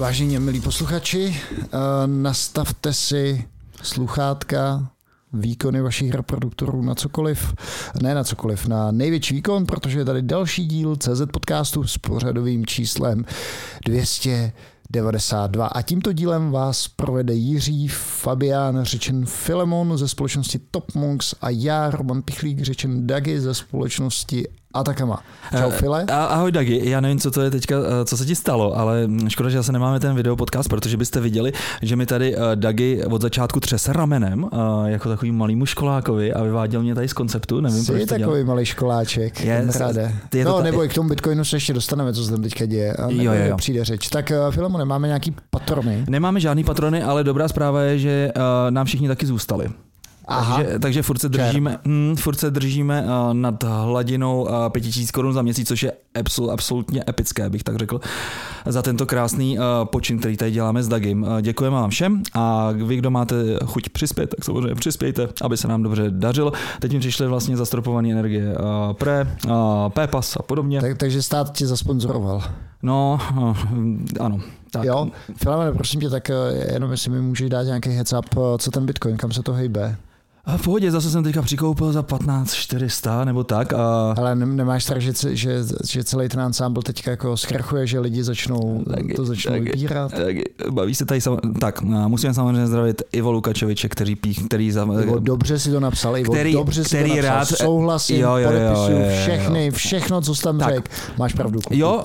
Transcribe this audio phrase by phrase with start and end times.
[0.00, 1.66] Vážení milí posluchači, eh,
[2.06, 3.44] nastavte si
[3.82, 4.90] sluchátka,
[5.32, 7.54] výkony vašich reproduktorů na cokoliv,
[8.02, 12.66] ne na cokoliv, na největší výkon, protože je tady další díl CZ podcastu s pořadovým
[12.66, 13.24] číslem
[13.84, 15.66] 292.
[15.66, 21.90] A tímto dílem vás provede Jiří Fabián, řečen Filemon ze společnosti Top Monks a já,
[21.90, 25.22] Roman Pichlík, řečen Dagi ze společnosti Atakama.
[25.58, 26.04] Čau, File.
[26.08, 29.08] Eh, ahoj Dagi, já nevím, co to je teďka, eh, co se ti stalo, ale
[29.28, 31.52] škoda, že zase nemáme ten video podcast, protože byste viděli,
[31.82, 34.48] že mi tady eh, Dagi od začátku třese ramenem,
[34.86, 38.26] jako takový malýmu školákovi a vyváděl mě tady z konceptu, nevím, Jsi proč to takový
[38.26, 38.44] dělal.
[38.44, 40.12] malý školáček, Je, ráde.
[40.34, 42.42] je to no, ta- nebo i k tomu Bitcoinu se ještě dostaneme, co se tam
[42.42, 42.92] teďka děje.
[42.92, 43.56] A Jo, jo, jo.
[43.56, 44.08] Přijde řeč.
[44.08, 46.04] Tak Filemone, máme nějaký patrony.
[46.08, 48.32] Nemáme žádný patrony, ale dobrá zpráva je, že
[48.70, 49.68] nám všichni taky zůstali.
[50.30, 50.56] Aha.
[50.56, 55.32] Takže, takže furt se držíme, hm, furt se držíme uh, nad hladinou uh, 5000 korun
[55.32, 58.00] za měsíc, což je absol, absolutně epické, bych tak řekl,
[58.66, 61.22] za tento krásný uh, počin, který tady děláme s Dagim.
[61.22, 65.68] Uh, děkujeme vám všem a vy, kdo máte chuť přispět, tak samozřejmě přispějte, aby se
[65.68, 66.52] nám dobře dařilo.
[66.80, 69.52] Teď mi přišly vlastně zastropované energie uh, Pre, uh,
[69.88, 70.80] PayPass a podobně.
[70.80, 72.42] Tak, takže stát tě zasponzoroval.
[72.82, 73.56] No, uh,
[74.20, 74.40] ano.
[74.70, 74.84] Tak.
[74.84, 76.34] Jo, Filemone, prosím tě, tak eh,
[76.72, 79.52] jenom jestli mi můžeš dát nějaký heads up, eh, co ten Bitcoin, kam se to
[79.52, 79.96] hejbe.
[80.52, 84.46] A v pohodě, zase jsem teďka přikoupil za 15 400 nebo tak a Ale ne,
[84.46, 85.58] nemáš strach, že, že,
[85.90, 89.64] že celý ten ensemble teďka jako zkrachuje, že lidi začnou Taky, to začnou taky.
[89.64, 90.10] vybírat?
[90.12, 90.36] Tak,
[90.70, 91.38] baví se tady sam...
[91.60, 94.82] Tak, musíme samozřejmě zdravit Ivo Lukačeviče, který pích, který za...
[95.02, 98.30] Ivo, dobře si to napsal, Ivo, Který- dobře si který to napsal, rád- souhlasím, Jo,
[98.36, 99.06] jo, jo, jo, jo, jo.
[99.22, 100.74] všechny, všechno, co jsi tam Tak.
[100.74, 101.60] řekl, máš pravdu.
[101.60, 101.74] kuku.
[101.76, 102.04] Jo,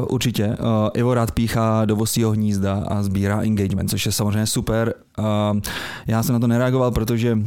[0.00, 0.46] uh, určitě.
[0.46, 0.54] Uh,
[0.94, 4.94] Ivo rád píchá do vosího hnízda a sbírá engagement, což je samozřejmě super.
[5.18, 5.24] Uh,
[6.06, 7.38] já jsem na to nereagoval, protože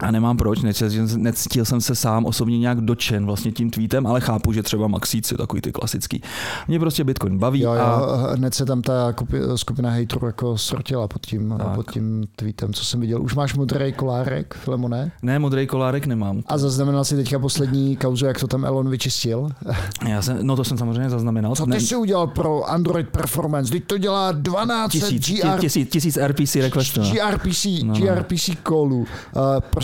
[0.00, 4.20] a nemám proč, necítil, necítil jsem se sám osobně nějak dočen vlastně tím tweetem, ale
[4.20, 6.22] chápu, že třeba Maxíci, takový ty klasický.
[6.68, 8.06] Mě prostě Bitcoin baví Jo, a jo,
[8.36, 11.74] hned se tam ta kupi- skupina hejterů jako srotila pod tím, Tak.
[11.74, 13.22] pod tím tweetem, co jsem viděl.
[13.22, 15.12] Už máš modrý kolárek, Filemone?
[15.22, 16.42] ne, modrý kolárek nemám.
[16.46, 19.48] A zaznamenal si teďka poslední kauzu, jak to tam Elon vyčistil?
[20.08, 21.54] Já jsem, no to jsem samozřejmě zaznamenal.
[21.54, 23.72] Co Ne- ty jsi udělal pro Android Performance?
[23.72, 27.00] Teď to dělá 12 tisíc, GR, tisíc, tisíc RPC requestů.
[27.00, 27.10] no.
[27.10, 28.00] GRPC, No, no.
[28.00, 28.98] GRPC callů.
[28.98, 29.06] Uh,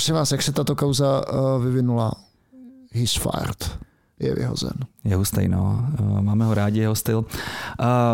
[0.00, 2.12] prosím vás, jak se tato kauza uh, vyvinula?
[2.92, 3.78] He's fired.
[4.20, 4.72] Je vyhozen.
[5.04, 5.86] Je hustý, no.
[5.98, 7.24] Eh, Máme ho rádi, jeho styl.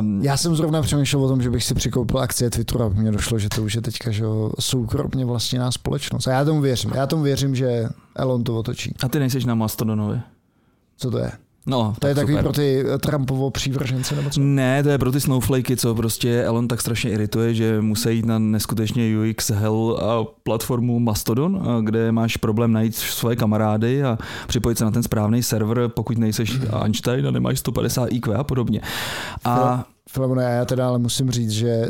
[0.00, 3.12] Um, Já jsem zrovna přemýšlel o tom, že bych si přikoupil akcie Twitteru a mně
[3.12, 4.24] došlo, že to už je teďka že
[4.60, 6.26] soukromně vlastněná společnost.
[6.26, 6.90] A já tomu věřím.
[6.94, 8.94] Já tomu věřím, že Elon to otočí.
[9.02, 10.20] a ty nejseš na Mastodonovi.
[10.96, 11.32] Co to je?
[11.68, 12.44] No, To je tak takový super.
[12.44, 14.40] pro ty eh, Trumpovo přívržence nebo co?
[14.40, 18.26] Ne, to je pro ty snowflakey, co prostě Elon tak strašně irituje, že musí jít
[18.26, 24.78] na neskutečně UX hell a platformu Mastodon, kde máš problém najít svoje kamarády a připojit
[24.78, 28.80] se na ten správný server, pokud nejseš Einstein a nemáš 150 IQ a podobně.
[29.44, 31.86] A Filemone, já teda ale musím říct, že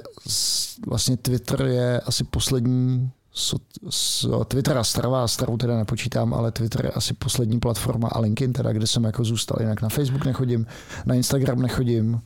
[0.87, 6.85] vlastně Twitter je asi poslední so, so, Twitter a Strava, Stravu teda nepočítám, ale Twitter
[6.85, 10.67] je asi poslední platforma a LinkedIn teda, kde jsem jako zůstal, jinak na Facebook nechodím,
[11.07, 12.21] na Instagram nechodím.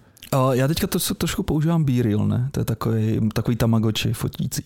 [0.53, 2.49] já teďka to trošku používám B-Reel, ne?
[2.53, 4.63] To je takový, takový tamagotchi fotící.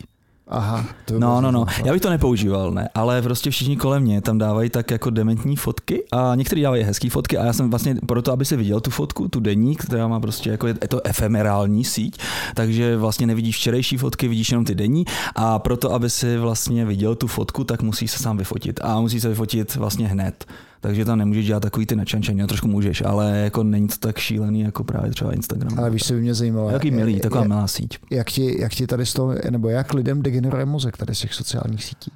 [0.55, 0.85] Aha.
[1.05, 1.67] To No, no, no.
[1.85, 5.57] Já bych to nepoužíval, ne, ale prostě všichni kolem mě tam dávají tak jako dementní
[5.57, 8.91] fotky a někteří dávají hezké fotky a já jsem vlastně proto, aby si viděl tu
[8.91, 12.19] fotku, tu denní, která má prostě jako je to efemerální síť,
[12.55, 15.05] takže vlastně nevidíš včerejší fotky, vidíš jenom ty denní
[15.35, 19.23] a proto, aby si vlastně viděl tu fotku, tak musíš se sám vyfotit a musíš
[19.23, 20.47] se vyfotit vlastně hned.
[20.85, 24.19] Takže tam nemůžeš dělat takový ty načančení, no, trošku můžeš, ale jako není to tak
[24.19, 25.79] šílený jako právě třeba Instagram.
[25.79, 26.71] Ale víš, co by mě zajímalo.
[26.71, 27.99] Jaký milý, taková jak, milá síť.
[28.11, 31.35] jak, ti, jak ti tady z toho, nebo jak lidem degeneruje mozek tady z těch
[31.35, 32.11] sociálních sítí?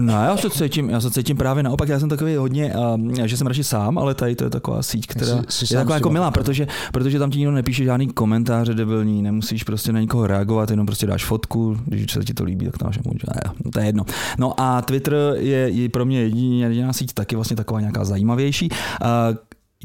[0.00, 3.36] No, já se cítím, já se cítím právě naopak, já jsem takový hodně, uh, že
[3.36, 6.10] jsem radši sám, ale tady to je taková síť, která Jsi- jsi je taková jako
[6.10, 10.70] milá, protože, protože tam ti nikdo nepíše žádný komentáře debilní, nemusíš prostě na nikoho reagovat,
[10.70, 13.26] jenom prostě dáš fotku, když se ti to líbí, tak to máš může,
[13.64, 14.04] no, to je jedno.
[14.38, 18.68] No a Twitter je, je pro mě jediná, jediná síť taky vlastně taková nějaká zajímavější.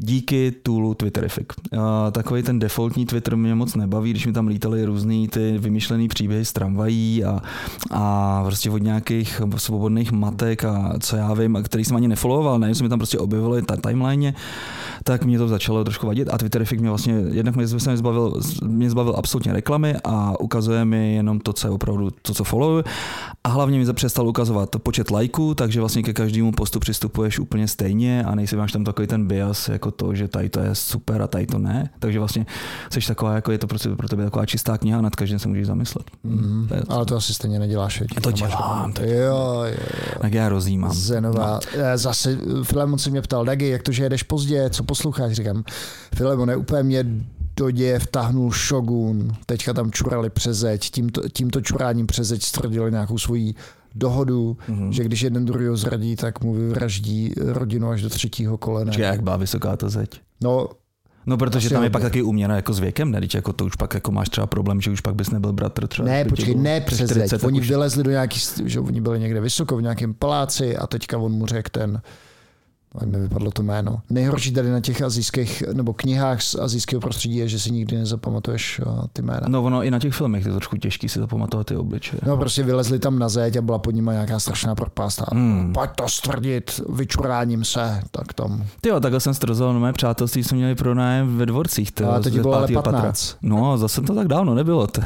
[0.02, 1.46] Díky toolu Twitterific.
[1.72, 1.80] Uh,
[2.12, 6.44] takový ten defaultní Twitter mě moc nebaví, když mi tam lítaly různý ty vymyšlený příběhy
[6.44, 7.40] z tramvají a,
[7.90, 12.58] a prostě od nějakých svobodných matek a co já vím, a který jsem ani nefollowoval,
[12.58, 14.34] ne, se mi tam prostě objevily ta timeline,
[15.04, 18.90] tak mě to začalo trošku vadit a Twitterific mě vlastně, jednak mě, jsem zbavil, mě
[18.90, 22.84] zbavil absolutně reklamy a ukazuje mi jenom to, co je opravdu to, co followuju
[23.44, 28.24] a hlavně mi přestal ukazovat počet lajků, takže vlastně ke každému postu přistupuješ úplně stejně
[28.24, 31.26] a nejsi máš tam takový ten bias, jako to, že tady to je super a
[31.26, 31.90] tady to ne.
[31.98, 32.46] Takže vlastně
[32.92, 35.66] jsi taková, jako je to prostě pro tebe taková čistá kniha nad každým se můžeš
[35.66, 36.06] zamyslet.
[36.22, 38.00] Mm, To je- ale to asi stejně neděláš.
[38.00, 38.08] veď?
[38.22, 40.18] To dělám, to Jo, jo, jo.
[40.20, 40.92] Tak já rozjímám.
[40.92, 41.60] Zenová.
[41.76, 41.82] No.
[41.98, 45.32] Zase Filemon se mě ptal, Dagi, jak to, že jedeš pozdě, co posloucháš?
[45.32, 45.64] Říkám,
[46.14, 47.04] Filemon, úplně mě
[47.56, 52.90] do děje vtahnul Shogun, teďka tam čurali přes zeď, tímto, tímto čuráním přes zeď stvrdili
[52.90, 53.54] nějakou svoji
[53.94, 54.90] dohodu, mm-hmm.
[54.90, 58.92] že když jeden druhý zradí, tak mu vyvraždí rodinu až do třetího kolena.
[58.92, 60.20] Čiže jak byla vysoká ta zeď?
[60.42, 60.68] No,
[61.26, 63.20] No, protože tam je pak taky uměna jako s věkem, ne?
[63.20, 65.86] Teď jako to už pak jako máš třeba problém, že už pak bys nebyl bratr
[65.86, 66.08] třeba.
[66.08, 67.30] ne, když počkej, ne přes 40, zeď.
[67.30, 70.86] tak Oni už- vylezli do nějaký, že oni byli někde vysoko v nějakém paláci a
[70.86, 72.02] teďka on mu řekl ten,
[72.98, 74.00] ať mi vypadlo to jméno.
[74.10, 78.80] Nejhorší tady na těch azijských, nebo knihách z azijského prostředí je, že si nikdy nezapamatuješ
[78.86, 79.40] uh, ty jména.
[79.48, 82.20] No ono i na těch filmech je to trošku těžký si zapamatovat ty obličeje.
[82.26, 85.72] No prostě vylezli tam na zeď a byla pod nimi nějaká strašná propast a Hmm.
[85.72, 88.64] pojď to stvrdit, vyčuráním se, tak tam.
[88.80, 91.92] Ty jo, takhle jsem strozoval mé přátelství, jsme měli pronájem ve dvorcích.
[91.92, 92.98] Tyjo, A to ti bylo ale pátýho patra.
[93.00, 93.36] 15.
[93.42, 94.86] No, zase to tak dávno nebylo.
[94.86, 95.00] To.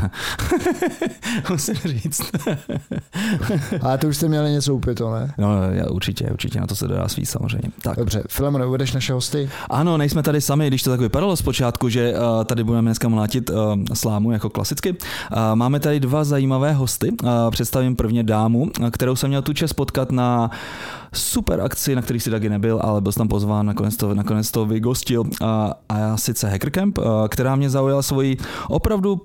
[1.50, 2.22] Musím říct.
[3.81, 5.34] Ale to už jste měli něco upito, ne?
[5.38, 7.69] No, já, určitě, určitě na to se dá svít samozřejmě.
[7.82, 7.98] Tak.
[7.98, 9.50] Dobře, Filemone, uvedeš naše hosty?
[9.70, 13.50] Ano, nejsme tady sami, když to tak vypadalo zpočátku, že uh, tady budeme dneska mlátit
[13.50, 13.56] uh,
[13.94, 14.90] slámu jako klasicky.
[14.90, 14.96] Uh,
[15.54, 17.10] máme tady dva zajímavé hosty.
[17.10, 20.50] Uh, představím prvně dámu, kterou jsem měl tu čest potkat na
[21.12, 24.50] super akci, na který si taky nebyl, ale byl jsem tam pozván, nakonec to, nakonec
[24.50, 25.20] to vygostil.
[25.20, 25.26] Uh,
[25.88, 28.36] a já sice Hacker Camp, uh, která mě zaujala svoji
[28.68, 29.20] opravdu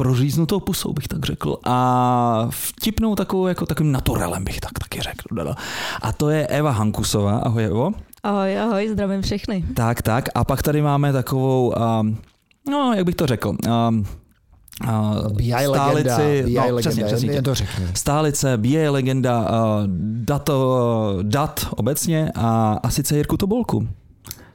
[0.00, 5.54] proříznutou pusou, bych tak řekl, a vtipnou takovou, jako takovým naturelem, bych tak taky řekl.
[6.02, 7.38] A to je Eva Hankusová.
[7.38, 7.92] Ahoj, Evo.
[8.22, 9.64] Ahoj, ahoj, zdravím všechny.
[9.74, 10.28] Tak, tak.
[10.34, 12.18] A pak tady máme takovou, um,
[12.70, 14.04] no, jak bych to řekl, um,
[14.84, 17.54] uh, BI legenda, BI no, legenda, přesně, to.
[17.94, 19.46] Stálice, BI legenda, uh,
[20.24, 23.88] dato, dat obecně a, a sice Jirku Tobolku.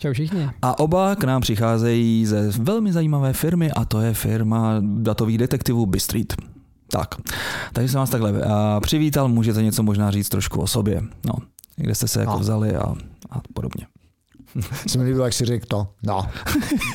[0.06, 0.50] Čau všichni.
[0.62, 5.86] A oba k nám přicházejí ze velmi zajímavé firmy a to je firma datových detektivů
[5.86, 6.36] Bistreet.
[6.92, 7.16] Tak,
[7.74, 8.38] takže jsem vás takhle uh,
[8.82, 11.34] přivítal, můžete něco možná říct trošku o sobě, no,
[11.76, 12.40] kde jste se jako No.
[12.40, 12.94] vzali a,
[13.30, 13.88] a podobně.
[14.88, 15.88] Se mi líbilo, jak si řekl to.
[16.04, 16.26] No,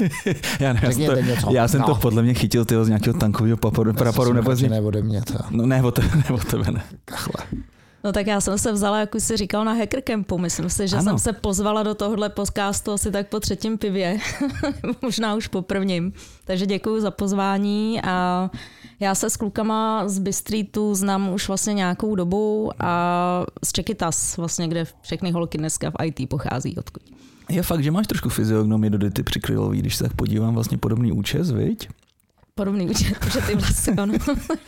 [0.60, 1.50] Já, ne, já, jsem řekněte to, něco.
[1.52, 1.86] já jsem no.
[1.86, 4.68] to podle mě chytil tyho, z nějakého tankového paporu, praporu nebo z z...
[4.68, 5.34] Ne ode mě, to.
[5.50, 6.82] No ne, o tebe, ne, o tebe ne.
[7.04, 7.62] Kachle.
[8.04, 10.38] No tak já jsem se vzala, jak už jsi říkal, na Hacker Campu.
[10.38, 11.04] Myslím si, že Ano.
[11.04, 14.18] jsem se pozvala do tohohle podcastu asi tak po třetím pivě,
[15.02, 16.12] možná už po prvním.
[16.44, 18.50] Takže děkuji za pozvání a
[19.00, 24.68] já se s klukama z Bistreetu znám už vlastně nějakou dobu a z Čekytas, vlastně,
[24.68, 27.02] kde všechny holky dneska v IT pochází odkud.
[27.48, 31.12] Je fakt, že máš trošku fyziognomii do Dity přikrylový, když se tak podívám, vlastně podobný
[31.12, 31.88] účes, viď?
[32.60, 34.14] Podobný účet, že ty vlasy, ano.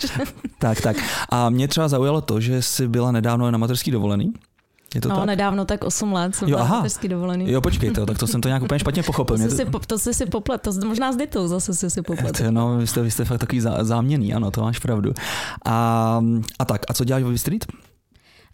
[0.59, 0.97] Tak, tak.
[1.29, 4.33] A mě třeba zaujalo to, že jsi byla nedávno na mateřský dovolený.
[4.95, 5.27] Je to No, tak?
[5.27, 6.85] nedávno tak 8 let jsem Jo, aha.
[7.09, 7.51] dovolený.
[7.53, 9.37] Jo, počkejte, tak to jsem to nějak úplně špatně pochopil.
[9.39, 11.91] To jsi, si, po- to jsi si poplet, to jsi- možná s Ditou zase jsi
[11.91, 12.39] si poplet.
[12.39, 15.13] to, no, vy jste, vy jste fakt takový zá, záměný, ano, to máš pravdu.
[15.67, 16.21] A,
[16.59, 17.67] a tak, a co děláš ve Street?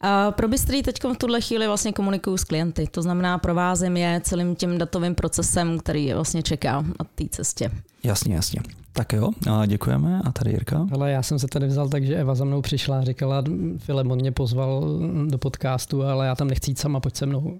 [0.00, 4.20] A pro Bystry teď v tuhle chvíli vlastně komunikuju s klienty, to znamená provázím je
[4.24, 7.70] celým tím datovým procesem, který je vlastně čeká na té cestě.
[8.04, 8.60] Jasně, jasně.
[8.98, 10.20] Tak jo, a děkujeme.
[10.24, 10.86] A tady Jirka.
[10.92, 13.44] Ale já jsem se tady vzal tak, že Eva za mnou přišla a říkala,
[13.78, 17.58] Filemon mě pozval do podcastu, ale já tam nechci jít sama, pojď se mnou.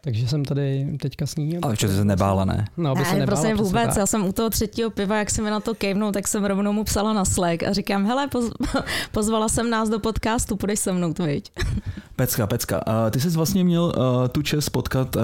[0.00, 1.58] Takže jsem tady teďka s ní.
[1.62, 2.64] Ale ještě se nebála, ne?
[2.76, 3.96] No, aby se Ne, nebála, prostě přesně vůbec, tak.
[3.96, 6.72] já jsem u toho třetího piva, jak si mi na to kejvnul, tak jsem rovnou
[6.72, 8.50] mu psala na Slack a říkám, hele, poz,
[9.12, 11.52] pozvala jsem nás do podcastu, půjdeš se mnou, viď?
[12.16, 12.78] Pecka, pecka.
[12.78, 15.22] A ty jsi vlastně měl uh, tu čest potkat uh,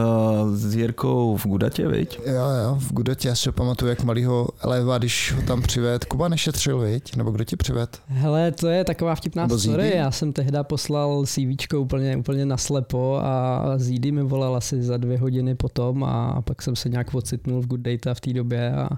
[0.55, 2.21] s Jirkou v Gudatě, viď?
[2.27, 6.05] Jo, jo, v Gudotě, já si pamatuju, jak malýho Eleva, když ho tam přived.
[6.05, 7.17] Kuba nešetřil, viď?
[7.17, 7.99] Nebo kdo ti přived?
[8.07, 9.83] Hele, to je taková vtipná Nebo story.
[9.85, 9.97] Zídy?
[9.97, 15.19] Já jsem tehda poslal CVčko úplně, úplně naslepo a Zídy mi volal asi za dvě
[15.19, 18.89] hodiny potom a pak jsem se nějak ocitnul v Good Data v té době a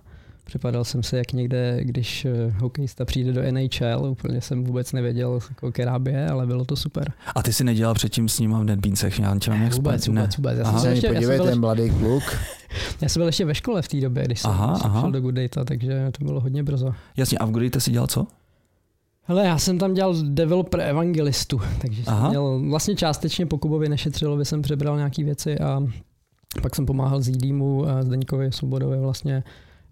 [0.44, 5.40] připadal jsem se jak někde, když eh, hokejista přijde do NHL, úplně jsem vůbec nevěděl,
[5.48, 7.12] jako která by je, ale bylo to super.
[7.34, 10.36] A ty si nedělal předtím s ním v NetBeansech, já tě mám nějak Vůbec, vůbec,
[10.36, 10.58] vůbec.
[10.58, 10.80] Já Aha.
[10.80, 12.22] jsem, ještě, já, jsem podívej, ten mladý kluk.
[13.00, 15.00] já jsem byl ještě ve škole v té době, když jsem, Aha, jsem aha.
[15.00, 16.92] šel do Good Data, takže to bylo hodně brzo.
[17.16, 18.26] Jasně, a v Gudate si dělal co?
[19.28, 22.20] Hele, já jsem tam dělal developer evangelistu, takže Aha.
[22.20, 25.82] jsem měl vlastně částečně po Kubovi Nešetřilovi jsem přebral nějaké věci a
[26.62, 29.44] pak jsem pomáhal Zídýmu, a Zdeňkovi Svobodovi vlastně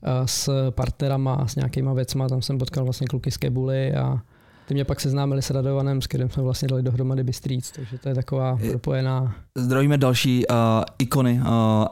[0.03, 4.21] a s partnerama a s nějakýma věcma, tam jsem potkal vlastně kluky z Kebuly a
[4.69, 8.09] ty mě pak seznámili s Radovanem, s kterým jsme vlastně dali dohromady Bystříc, takže to
[8.09, 10.57] je taková Je- propojená Zdravíme další uh,
[10.99, 11.41] ikony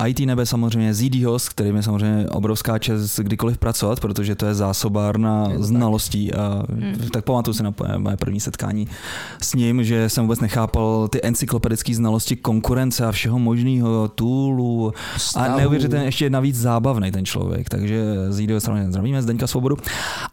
[0.00, 4.47] uh, IT nebe samozřejmě ZD Host, kterým je samozřejmě obrovská čest kdykoliv pracovat, protože to
[4.47, 6.31] je zásobárna Je znalostí.
[6.33, 6.38] Uh,
[6.83, 7.09] Hmm.
[7.12, 8.88] Tak pamatuju si na moje- první setkání
[9.42, 14.92] s ním, že jsem vůbec nechápal ty encyklopedické znalosti konkurence a všeho možného, toolů
[15.37, 19.76] a neuvěřitelně ještě navíc zábavný ten člověk, takže ZD Host samozřejmě zdravíme, Zdeňka Svobodu.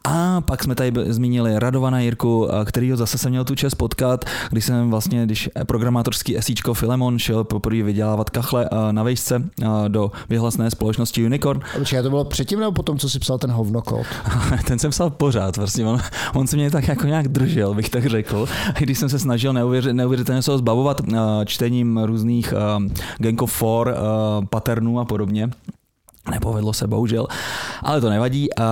[0.04, 4.66] A pak jsme tady zmínili Radovana Jirku, kterýho zase jsem měl tu čest potkat, když
[4.66, 9.44] jsem vlastně, když programátorský esíčko Filemon on šel poprvé vydělávat kachle na vejšce
[9.88, 11.62] do vyhlasné společnosti Unicorn.
[11.78, 14.06] Počkej, to bylo předtím nebo potom, co si psal ten hovnokód?
[14.68, 16.00] ten jsem psal pořád, prostě on,
[16.34, 18.46] on se mě tak jako nějak držel, bych tak řekl.
[18.80, 21.02] Když jsem se snažil neuvěřit, neuvěřitelně se ho zbavovat
[21.46, 22.54] čtením různých
[23.18, 23.96] Gang of Four
[24.50, 25.50] patternů a podobně,
[26.30, 27.28] Nepovedlo se, bohužel,
[27.84, 28.50] ale to nevadí.
[28.60, 28.66] Uh,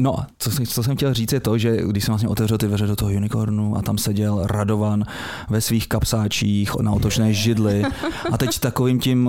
[0.00, 2.86] no, co, co jsem chtěl říct je to, že když jsem vlastně otevřel ty dveře
[2.86, 5.04] do toho unicornu a tam seděl Radovan
[5.50, 7.82] ve svých kapsáčích na otočné židli
[8.32, 9.26] a teď takovým tím,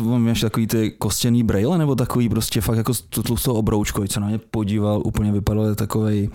[0.00, 4.20] uh, máš takový ty kostěný braille nebo takový prostě fakt jako tu tlustou obroučkou, co
[4.20, 6.30] na mě podíval, úplně vypadal takový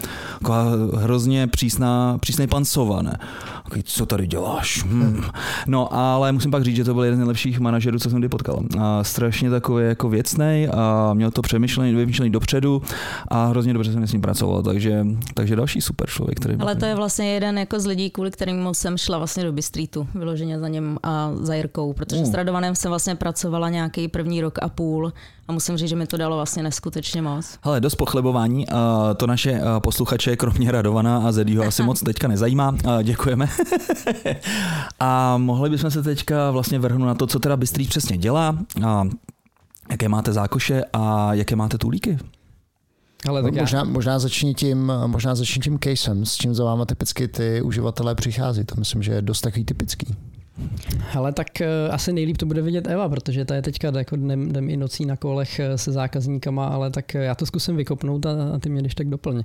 [0.95, 3.17] hrozně přísná, přísný pan Sova, ne?
[3.63, 4.83] Takový, co tady děláš?
[4.83, 5.23] Hmm.
[5.67, 8.29] No, ale musím pak říct, že to byl jeden z nejlepších manažerů, co jsem kdy
[8.29, 8.59] potkal.
[8.79, 12.81] A strašně takový jako věcný a měl to přemýšlený, vymýšlený dopředu
[13.27, 16.39] a hrozně dobře jsem s ním pracoval, takže, takže další super člověk.
[16.39, 19.51] Který Ale to je vlastně jeden jako z lidí, kvůli kterým jsem šla vlastně do
[19.51, 22.31] Bystreetu, vyloženě za něm a za Jirkou, protože uh.
[22.31, 25.13] s Radovanem jsem vlastně pracovala nějaký první rok a půl
[25.47, 27.59] a musím říct, že mi to dalo vlastně neskutečně moc.
[27.61, 28.65] Hele, dost pochlebování.
[29.17, 32.75] To naše posluchače, kromě Radovana a Zedího, asi moc teďka nezajímá.
[33.03, 33.49] Děkujeme.
[34.99, 38.57] a mohli bychom se teďka vlastně vrhnout na to, co teda Bystrý přesně dělá
[39.91, 42.17] jaké máte zákoše a jaké máte tulíky?
[43.27, 43.85] Ale tak možná, já...
[43.85, 48.63] možná, začni tím, možná začni tím casem, s čím za váma typicky ty uživatelé přichází.
[48.63, 50.15] To myslím, že je dost takový typický.
[51.15, 54.49] Ale tak uh, asi nejlíp to bude vidět Eva, protože ta je teďka jako dnem,
[54.49, 58.29] dnem i nocí na kolech eh, se zákazníkama, ale tak já to zkusím vykopnout a,
[58.55, 59.43] a ty mě když tak doplň.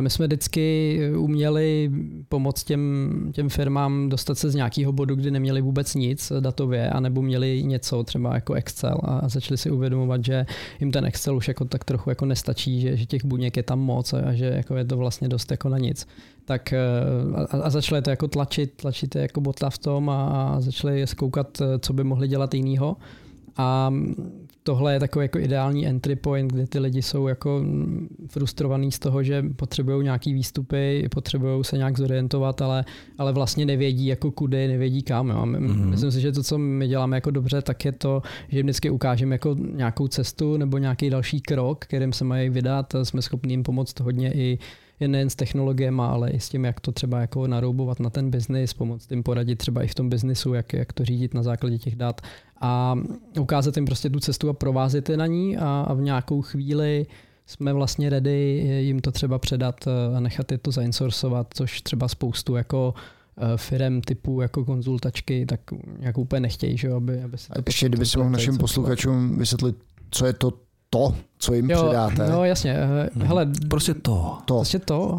[0.00, 1.90] My jsme vždycky uměli
[2.28, 7.22] pomoct těm, těm firmám dostat se z nějakého bodu, kdy neměli vůbec nic datově, anebo
[7.22, 10.46] měli něco třeba jako Excel a začali si uvědomovat, že
[10.80, 13.80] jim ten Excel už jako tak trochu jako nestačí, že, že těch buněk je tam
[13.80, 16.06] moc a že jako je to vlastně dost jako na nic.
[16.44, 21.06] Tak a, a začali to jako tlačit, tlačit jako bota v tom a, a začali
[21.06, 22.96] zkoukat, co by mohli dělat jinýho.
[23.56, 23.92] A
[24.62, 27.64] tohle je takový jako ideální entry point, kde ty lidi jsou jako
[28.26, 32.84] frustrovaní z toho, že potřebují nějaký výstupy, potřebují se nějak zorientovat, ale,
[33.18, 35.28] ale vlastně nevědí jako kudy, nevědí kam.
[35.28, 35.46] Jo.
[35.46, 35.86] My, mm-hmm.
[35.86, 38.90] Myslím si, že to, co my děláme jako dobře, tak je to, že jim vždycky
[38.90, 42.94] ukážeme jako nějakou cestu nebo nějaký další krok, kterým se mají vydat.
[43.02, 44.58] Jsme schopni jim pomoct hodně i
[45.00, 48.30] je nejen s technologiemi, ale i s tím, jak to třeba jako naroubovat na ten
[48.30, 51.78] biznis, pomoct jim poradit třeba i v tom biznisu, jak, jak to řídit na základě
[51.78, 52.20] těch dat
[52.60, 52.98] a
[53.40, 57.06] ukázat jim prostě tu cestu a provázet je na ní a, a v nějakou chvíli
[57.46, 62.56] jsme vlastně ready jim to třeba předat a nechat je to zainsourcovat, což třeba spoustu
[62.56, 62.94] jako
[63.38, 65.60] eh, firem typu jako konzultačky, tak
[65.98, 67.52] nějak úplně nechtějí, že aby, aby se...
[67.52, 69.76] A ještě kdyby si mohl našim posluchačům vysvětlit,
[70.10, 70.52] co je to
[70.90, 72.30] to, co jim jo, předáte.
[72.30, 73.26] No jasně, eh, mhm.
[73.26, 74.38] hele, prostě to.
[74.44, 74.54] to.
[74.54, 75.18] Prostě to.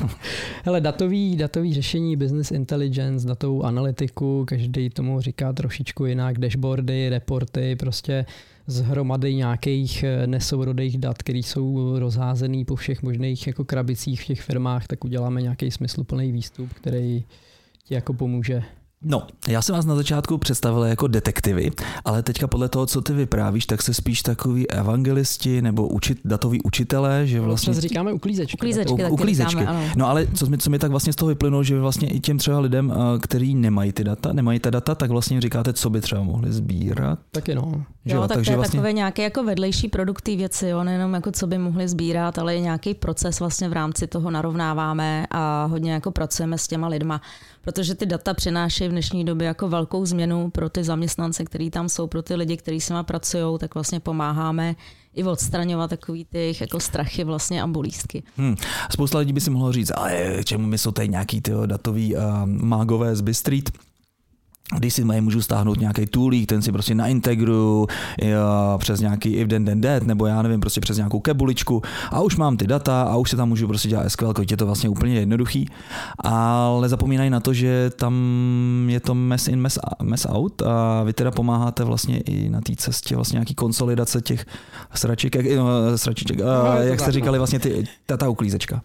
[0.64, 7.76] hele, datový, datový řešení, business intelligence, datovou analytiku, každý tomu říká trošičku jinak, dashboardy, reporty,
[7.76, 8.26] prostě
[8.66, 14.26] z hromady nějakých eh, nesourodých dat, které jsou rozházený po všech možných jako krabicích v
[14.26, 17.24] těch firmách, tak uděláme nějaký smysluplný výstup, který
[17.84, 18.62] ti jako pomůže
[19.02, 21.70] No, já jsem vás na začátku představil jako detektivy,
[22.04, 26.62] ale teďka podle toho, co ty vyprávíš, tak se spíš takový evangelisti nebo učit, datoví
[26.62, 27.74] učitelé, že vlastně...
[27.74, 28.56] No, říkáme uklízečky.
[28.56, 29.50] Uklízečky, u, uklízečky.
[29.50, 29.90] Říkáme, ano.
[29.96, 32.38] No ale co mi, co mi tak vlastně z toho vyplynulo, že vlastně i těm
[32.38, 36.00] třeba lidem, eh, kteří nemají ty data, nemají ta data, tak vlastně říkáte, co by
[36.00, 37.18] třeba mohli sbírat.
[37.32, 37.84] Taky no.
[38.04, 38.78] Že jo, tak takže to je vlastně...
[38.78, 42.60] takové nějaké jako vedlejší produkty věci, jo, nejenom jako co by mohli sbírat, ale i
[42.60, 47.20] nějaký proces vlastně v rámci toho narovnáváme a hodně jako pracujeme s těma lidma
[47.66, 51.88] protože ty data přinášejí v dnešní době jako velkou změnu pro ty zaměstnance, kteří tam
[51.88, 54.74] jsou, pro ty lidi, kteří s nimi pracují, tak vlastně pomáháme
[55.14, 58.22] i odstraňovat takový ty jako strachy vlastně a bolístky.
[58.36, 58.56] Hmm.
[58.90, 62.22] Spousta lidí by si mohlo říct, ale čemu my jsou tady nějaký ty datový uh,
[62.46, 63.70] mágové z Bystreet,
[64.74, 67.86] když si mají můžu stáhnout nějaký toolík, ten si prostě naintegruju
[68.22, 72.20] jo, přes nějaký if then then that, nebo já nevím, prostě přes nějakou kebuličku a
[72.20, 74.88] už mám ty data a už se tam můžu prostě dělat SQL, je to vlastně
[74.88, 75.68] úplně jednoduchý,
[76.18, 78.14] ale zapomínají na to, že tam
[78.88, 82.72] je to mess in, mess, mess out a vy teda pomáháte vlastně i na té
[82.76, 84.46] cestě vlastně nějaký konsolidace těch
[84.94, 88.82] sraček, no, sračiček, no, jak jste říkali vlastně ty, ta, ta uklízečka.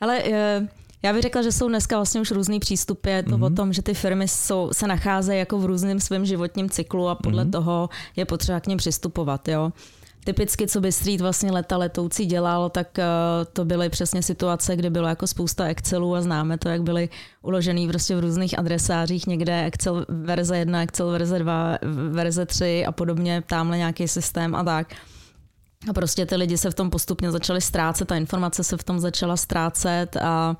[0.00, 3.10] Ale uh já bych řekla, že jsou dneska vlastně už různý přístupy.
[3.10, 3.44] Je to mm-hmm.
[3.44, 7.14] o tom, že ty firmy jsou, se nacházejí jako v různém svém životním cyklu a
[7.14, 7.50] podle mm-hmm.
[7.50, 9.48] toho je potřeba k ním přistupovat.
[9.48, 9.72] Jo.
[10.24, 13.04] Typicky, co by Street vlastně leta letoucí dělal, tak uh,
[13.52, 17.08] to byly přesně situace, kdy bylo jako spousta Excelů a známe to, jak byly
[17.42, 21.78] uložený prostě v různých adresářích, někde Excel verze 1, Excel verze 2,
[22.10, 24.94] verze 3 a podobně, tamhle nějaký systém a tak.
[25.90, 29.00] A prostě ty lidi se v tom postupně začali ztrácet, ta informace se v tom
[29.00, 30.56] začala ztrácet a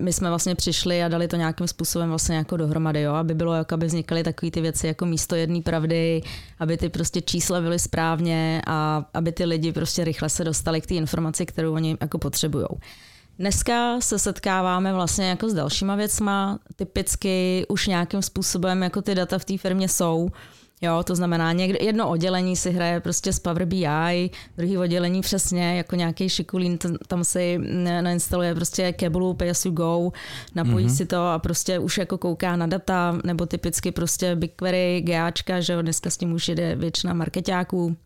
[0.00, 3.54] my jsme vlastně přišli a dali to nějakým způsobem vlastně jako dohromady, jo, aby bylo,
[3.54, 6.22] jako aby vznikaly takové ty věci jako místo jedné pravdy,
[6.58, 10.86] aby ty prostě čísla byly správně a aby ty lidi prostě rychle se dostali k
[10.86, 12.66] té informaci, kterou oni jako potřebují.
[13.38, 19.38] Dneska se setkáváme vlastně jako s dalšíma věcma, typicky už nějakým způsobem jako ty data
[19.38, 20.28] v té firmě jsou,
[20.82, 25.76] Jo, to znamená, někde, jedno oddělení si hraje prostě z Power BI, druhý oddělení přesně
[25.76, 27.58] jako nějaký šikulín, tam si
[28.00, 30.12] nainstaluje prostě Cable Pay as you go,
[30.54, 30.96] napojí mm-hmm.
[30.96, 35.72] si to a prostě už jako kouká na data, nebo typicky prostě BigQuery, GAčka, že
[35.72, 37.96] jo, dneska s tím už jede většina marketáků.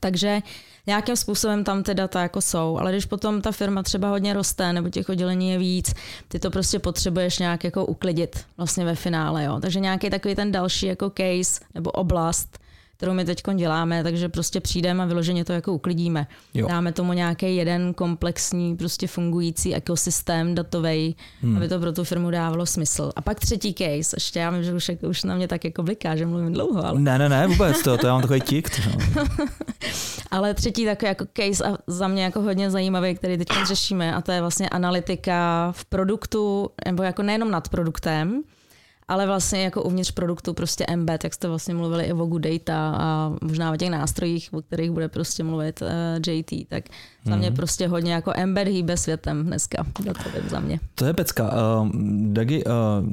[0.00, 0.42] Takže
[0.86, 4.72] nějakým způsobem tam ty data jako jsou, ale když potom ta firma třeba hodně roste
[4.72, 5.94] nebo těch oddělení je víc,
[6.28, 9.58] ty to prostě potřebuješ nějak jako uklidit vlastně ve finále, jo.
[9.60, 12.58] Takže nějaký takový ten další jako case nebo oblast,
[12.96, 16.26] kterou my teď děláme, takže prostě přijdeme a vyloženě to jako uklidíme.
[16.54, 16.68] Jo.
[16.68, 21.56] Dáme tomu nějaký jeden komplexní, prostě fungující ekosystém datový, hmm.
[21.56, 23.12] aby to pro tu firmu dávalo smysl.
[23.16, 26.16] A pak třetí case, ještě já vím, že už, už na mě tak jako bliká,
[26.16, 26.86] že mluvím dlouho.
[26.86, 27.00] Ale...
[27.00, 28.80] Ne, ne, ne, vůbec, to, to já mám takový tikt.
[28.86, 29.24] No.
[30.30, 34.20] ale třetí takový jako case a za mě jako hodně zajímavý, který teď řešíme a
[34.20, 38.42] to je vlastně analytika v produktu, nebo jako nejenom nad produktem,
[39.08, 42.96] ale vlastně jako uvnitř produktu prostě embed, jak jste vlastně mluvili i o Good Data
[42.98, 45.88] a možná o těch nástrojích, o kterých bude prostě mluvit uh,
[46.28, 46.84] eh, JT, tak
[47.24, 47.38] za hmm.
[47.38, 47.56] mě mhm.
[47.56, 50.02] prostě hodně jako embed hýbe světem dneska, to
[50.48, 50.80] za mě.
[50.94, 51.50] To je pecka.
[51.80, 51.90] Uh,
[52.32, 52.72] Dagi, uh,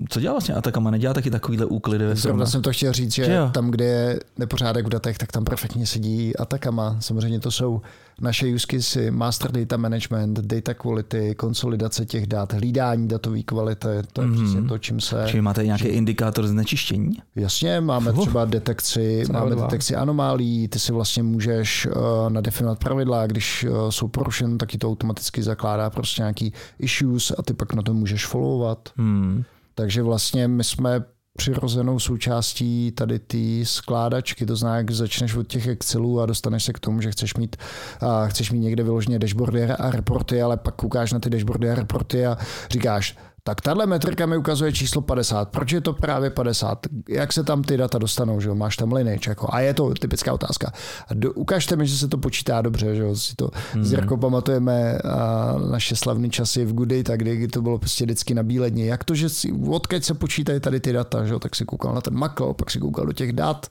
[0.09, 0.91] co dělá vlastně Atakama?
[0.91, 4.19] Nedělá taky takovýhle úklidy ve Zrovna jsem to chtěl říct, že, že tam, kde je
[4.37, 6.97] nepořádek v datech, tak tam perfektně sedí Atakama.
[6.99, 7.81] Samozřejmě to jsou
[8.21, 14.21] naše use case, master data management, data quality, konsolidace těch dat, hlídání datové kvality, to
[14.21, 14.43] je mm-hmm.
[14.43, 15.23] přesně to, čím se...
[15.27, 15.97] Čili máte nějaký čím...
[15.97, 17.11] indikátor znečištění?
[17.35, 21.93] Jasně, máme uh, třeba detekci, máme detekci anomálí, ty si vlastně můžeš uh,
[22.29, 27.41] nadefinovat pravidla, když uh, jsou porušen, tak ti to automaticky zakládá prostě nějaký issues a
[27.41, 28.89] ty pak na to můžeš followovat.
[28.97, 29.43] Hmm.
[29.75, 31.03] Takže vlastně my jsme
[31.37, 34.45] přirozenou součástí tady ty skládačky.
[34.45, 37.55] To znamená, jak začneš od těch Excelů a dostaneš se k tomu, že chceš mít,
[38.01, 41.75] a chceš mít někde vyloženě dashboardy a reporty, ale pak koukáš na ty dashboardy a
[41.75, 42.37] reporty a
[42.69, 45.49] říkáš, tak tahle metrika mi ukazuje číslo 50.
[45.49, 46.79] Proč je to právě 50?
[47.09, 48.39] Jak se tam ty data dostanou?
[48.39, 49.29] Že Máš tam lineage.
[49.29, 49.47] Jako.
[49.51, 50.71] A je to typická otázka.
[51.13, 52.95] Do, ukažte mi, že se to počítá dobře.
[52.95, 53.83] Že Si to mm-hmm.
[53.83, 58.33] s Jirkou pamatujeme a naše slavné časy v Good Data, kdy to bylo prostě vždycky
[58.33, 58.85] na bíledně.
[58.85, 61.25] Jak to, že si, odkud se počítají tady ty data?
[61.25, 61.39] Že?
[61.39, 63.67] Tak si koukal na ten makro, pak si koukal do těch dat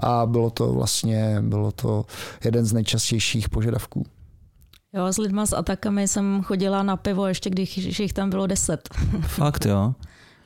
[0.00, 2.04] a bylo to vlastně bylo to
[2.44, 4.06] jeden z nejčastějších požadavků.
[4.92, 8.88] Jo, s lidma s atakami jsem chodila na pivo, ještě když jich tam bylo deset.
[9.26, 9.94] Fakt jo?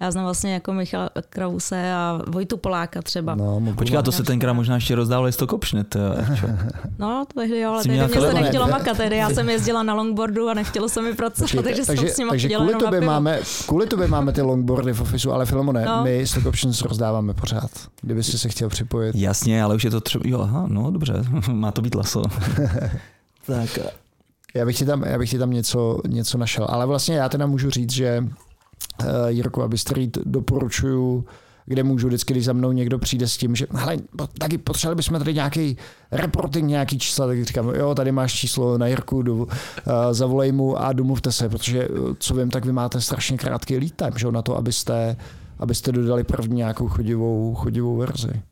[0.00, 3.34] Já znám vlastně jako Michala Krause a Vojtu Poláka třeba.
[3.34, 5.96] No, Počká, to se tenkrát možná ještě rozdávalo to kopšnet.
[6.98, 8.96] no, tehdy jo, ale tehdy mě se nechtělo makat.
[8.96, 12.14] Tehdy já jsem jezdila na longboardu a nechtělo se mi pracovat, Počkej, takže, takže jsem
[12.14, 15.84] s nimi takže kvůli tobě, máme, kvůli tobě máme ty longboardy v ofisu, ale Filmone,
[15.84, 16.04] no.
[16.04, 19.16] my stock options rozdáváme pořád, kdyby si se chtěl připojit.
[19.16, 21.14] Jasně, ale už je to třeba, jo, aha, no dobře,
[21.52, 22.22] má to být laso.
[23.46, 23.78] tak
[24.54, 26.66] já bych ti tam, já bych ti tam něco, něco našel.
[26.68, 31.24] Ale vlastně já teda můžu říct, že uh, Jirku Street doporučuju
[31.66, 33.96] kde můžu vždycky, když za mnou někdo přijde s tím, že hele,
[34.38, 35.76] taky potřebovali bychom tady nějaký
[36.10, 39.48] reporting, nějaký čísla, tak říkám, jo, tady máš číslo na Jirku, jdu, uh,
[40.10, 43.92] zavolej mu a domluvte se, protože eh, co vím, tak vy máte strašně krátký lead
[43.96, 45.16] time, že, na to, abyste,
[45.58, 48.42] abyste dodali první nějakou chodivou, chodivou verzi.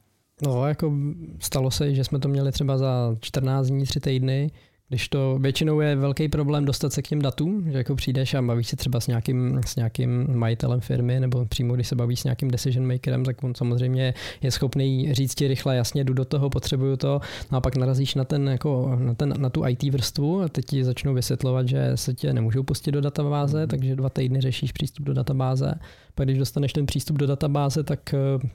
[0.46, 0.92] No, jako
[1.38, 4.50] stalo se, že jsme to měli třeba za 14 dní, 3 týdny,
[4.90, 8.42] když to většinou je velký problém dostat se k těm datům, že jako přijdeš a
[8.42, 12.24] bavíš se třeba s nějakým, s nějakým majitelem firmy, nebo přímo když se bavíš s
[12.24, 16.50] nějakým decision makerem, tak on samozřejmě je schopný říct ti rychle, jasně, jdu do toho,
[16.50, 17.20] potřebuju to,
[17.52, 20.64] no a pak narazíš na, ten, jako, na, ten, na tu IT vrstvu a teď
[20.64, 23.68] ti začnou vysvětlovat, že se tě nemůžou pustit do databáze, mm.
[23.68, 25.74] takže dva týdny řešíš přístup do databáze.
[26.14, 28.48] Pak když dostaneš ten přístup do databáze, tak eh,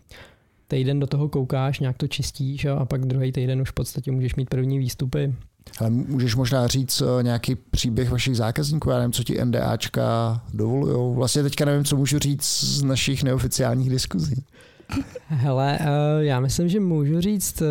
[0.68, 4.36] týden do toho koukáš, nějak to čistíš a pak druhý týden už v podstatě můžeš
[4.36, 5.34] mít první výstupy
[5.80, 11.16] ale můžeš možná říct eh, nějaký příběh vašich zákazníků, já nevím, co ti NDAčka dovolují.
[11.16, 14.44] Vlastně teďka nevím, co můžu říct z našich neoficiálních diskuzí.
[15.28, 15.86] Hele, eh,
[16.20, 17.66] já myslím, že můžu říct, eh,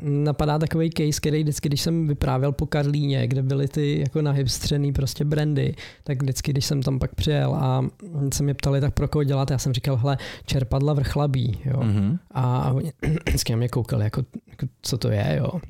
[0.00, 4.92] napadá takový case, který vždycky, když jsem vyprávěl po Karlíně, kde byly ty jako nahybstřený
[4.92, 5.74] prostě brandy,
[6.04, 7.86] tak vždycky, když jsem tam pak přijel a
[8.34, 11.80] se mě ptali, tak pro koho dělat, já jsem říkal, hele, čerpadla vrchlabí, jo.
[11.80, 12.18] Mm-hmm.
[12.30, 12.74] A
[13.28, 15.60] vždycky na mě koukali, jako, jako, co to je, jo.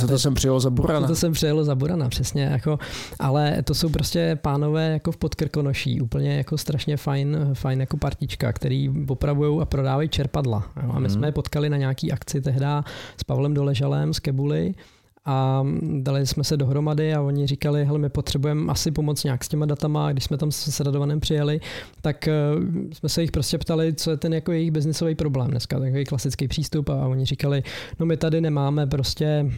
[0.00, 1.00] Co to jsem přijel za Burana?
[1.00, 2.42] Co to jsem přijel za Burana, přesně.
[2.42, 2.78] Jako,
[3.18, 8.52] ale to jsou prostě pánové jako v podkrkonoší, úplně jako strašně fajn, fajn jako partička,
[8.52, 10.64] který opravují a prodávají čerpadla.
[10.82, 10.90] Jo.
[10.92, 11.14] A my hmm.
[11.14, 12.66] jsme je potkali na nějaký akci tehdy
[13.16, 14.74] s Pavlem Doležalem z Kebuly
[15.26, 15.66] a
[16.02, 19.66] dali jsme se dohromady a oni říkali, hele, my potřebujeme asi pomoct nějak s těma
[19.66, 21.60] datama a když jsme tam s Radovanem přijeli,
[22.00, 22.28] tak
[22.92, 26.48] jsme se jich prostě ptali, co je ten jako jejich biznisový problém dneska, takový klasický
[26.48, 27.62] přístup a oni říkali,
[27.98, 29.50] no my tady nemáme prostě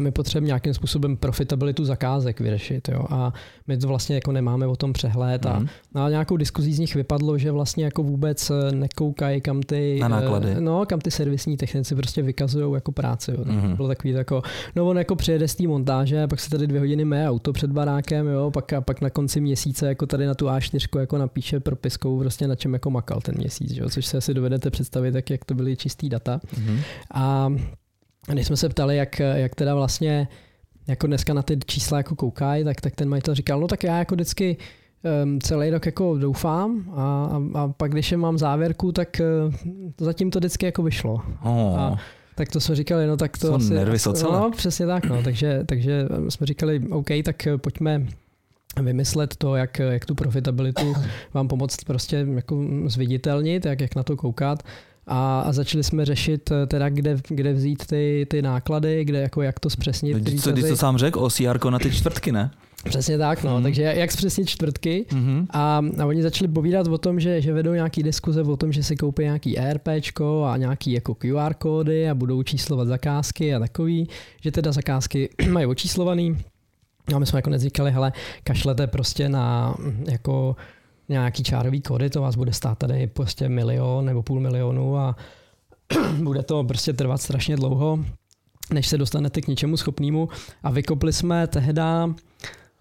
[0.00, 2.88] my potřebujeme nějakým způsobem profitabilitu zakázek vyřešit.
[2.88, 3.04] Jo?
[3.10, 3.32] A
[3.66, 5.44] my to vlastně jako nemáme o tom přehled.
[5.44, 5.50] Mm.
[5.50, 5.68] A mhm.
[5.94, 10.08] na nějakou diskuzí z nich vypadlo, že vlastně jako vůbec eh, nekoukají, kam ty, na
[10.08, 10.48] náklady.
[10.50, 13.30] Eh, no, kam ty servisní technici prostě vykazují jako práci.
[13.30, 13.44] Jo?
[13.44, 13.76] Mm.
[13.76, 14.42] Bylo takový jako,
[14.76, 17.72] no on jako přijede z té montáže, pak se tady dvě hodiny mé auto před
[17.72, 18.50] barákem, jo?
[18.50, 22.48] Pak, a pak na konci měsíce jako tady na tu A4 jako napíše propiskou prostě
[22.48, 23.90] na čem jako makal ten měsíc, jo?
[23.90, 26.40] což se asi dovedete představit, tak jak to byly čistý data.
[26.58, 26.78] Mm.
[27.14, 27.52] A
[28.32, 30.28] když jsme se ptali, jak, jak teda vlastně
[30.88, 33.98] jako dneska na ty čísla jako koukají, tak, tak ten majitel říkal, no tak já
[33.98, 34.56] jako vždycky
[35.24, 39.54] um, celý rok jako doufám a, a, a pak když je mám závěrku, tak uh,
[40.00, 41.20] zatím to vždycky jako vyšlo.
[41.42, 41.80] Oh.
[41.80, 41.98] A,
[42.34, 43.74] tak to jsme říkali, no tak to Jsou asi...
[43.74, 45.22] nervy No, přesně tak, no.
[45.22, 48.06] takže, takže jsme říkali, OK, tak pojďme
[48.82, 50.94] vymyslet to, jak, jak tu profitabilitu
[51.34, 54.62] vám pomoct prostě jako zviditelnit, jak, jak na to koukat
[55.08, 59.42] a, a začali jsme řešit eh, teda, kde, kde vzít ty, ty náklady, kde jako
[59.42, 60.16] jak to zpřesnit.
[60.16, 62.50] Když to, to sám řekl, OCR na ty čtvrtky, ne?
[62.84, 63.56] Přesně tak, no.
[63.56, 63.62] Mm.
[63.62, 65.06] Takže jak zpřesnit čtvrtky.
[65.08, 65.46] Mm-hmm.
[65.50, 68.82] A, a oni začali povídat o tom, že, že vedou nějaký diskuze o tom, že
[68.82, 74.08] si koupí nějaký ERPčko a nějaký jako QR kódy a budou číslovat zakázky a takový,
[74.40, 76.38] že teda zakázky mají očíslovaný.
[77.14, 78.12] A my jsme jako nezříkali, hele,
[78.44, 79.74] kašlete prostě na
[80.10, 80.56] jako
[81.08, 85.16] nějaký čárový kody, to vás bude stát tady prostě milion nebo půl milionu a
[86.22, 87.98] bude to prostě trvat strašně dlouho,
[88.72, 90.28] než se dostanete k něčemu schopnému.
[90.62, 92.14] A vykopli jsme tehda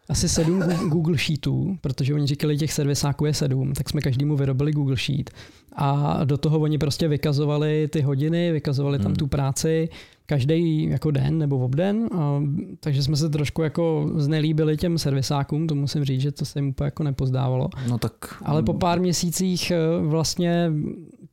[0.09, 4.71] asi sedm Google Sheetů, protože oni říkali, těch servisáků je sedm, tak jsme každému vyrobili
[4.71, 5.29] Google Sheet.
[5.75, 9.15] A do toho oni prostě vykazovali ty hodiny, vykazovali tam hmm.
[9.15, 9.89] tu práci,
[10.25, 12.41] každý jako den nebo obden, a,
[12.79, 16.67] takže jsme se trošku jako znelíbili těm servisákům, to musím říct, že to se jim
[16.67, 17.69] úplně jako nepozdávalo.
[17.89, 18.13] No tak...
[18.45, 20.71] Ale po pár měsících eh, vlastně,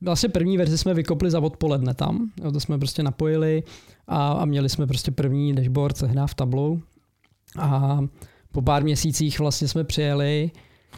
[0.01, 3.63] vlastně první verzi jsme vykopli za odpoledne tam, jo, to jsme prostě napojili
[4.07, 6.81] a, a měli jsme prostě první dashboard sehná v tablou.
[7.59, 8.01] A
[8.55, 10.51] po pár měsících vlastně jsme přijeli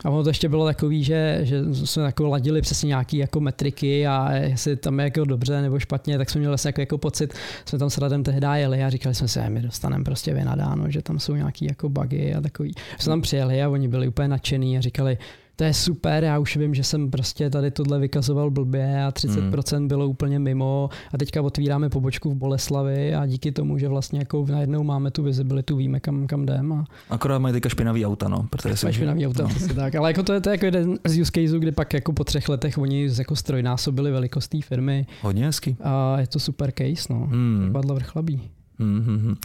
[0.04, 4.06] a ono to ještě bylo takový, že, že jsme jako ladili přesně nějaký jako metriky
[4.06, 7.34] a jestli tam je jako dobře nebo špatně, tak jsme měli vlastně jako, jako pocit,
[7.64, 11.02] jsme tam s Radem tehdy jeli a říkali jsme si, my dostaneme prostě vynadáno, že
[11.02, 12.72] tam jsou nějaký jako bugy a takový.
[12.98, 15.18] Jsme tam přijeli a oni byli úplně nadšený a říkali,
[15.56, 19.76] to je super, já už vím, že jsem prostě tady tohle vykazoval blbě a 30%
[19.76, 19.88] hmm.
[19.88, 24.46] bylo úplně mimo a teďka otvíráme pobočku v Boleslavi a díky tomu, že vlastně jako
[24.50, 26.72] najednou máme tu vizibilitu, víme kam, kam jdem.
[26.72, 26.84] A...
[27.10, 28.46] Akorát mají teďka špinavý auta, no.
[28.50, 29.74] Protože si špinavý auta, no.
[29.74, 29.94] tak.
[29.94, 32.24] Ale jako to je, to je jako jeden z use caseů, kdy pak jako po
[32.24, 35.06] třech letech oni jako strojnásobili velikost té firmy.
[35.22, 35.76] Hodně hezký.
[35.82, 37.26] A je to super case, no.
[37.30, 37.70] Hmm.
[37.72, 38.42] Padla vrchlabí.
[38.78, 39.36] Hmm, hmm, hmm.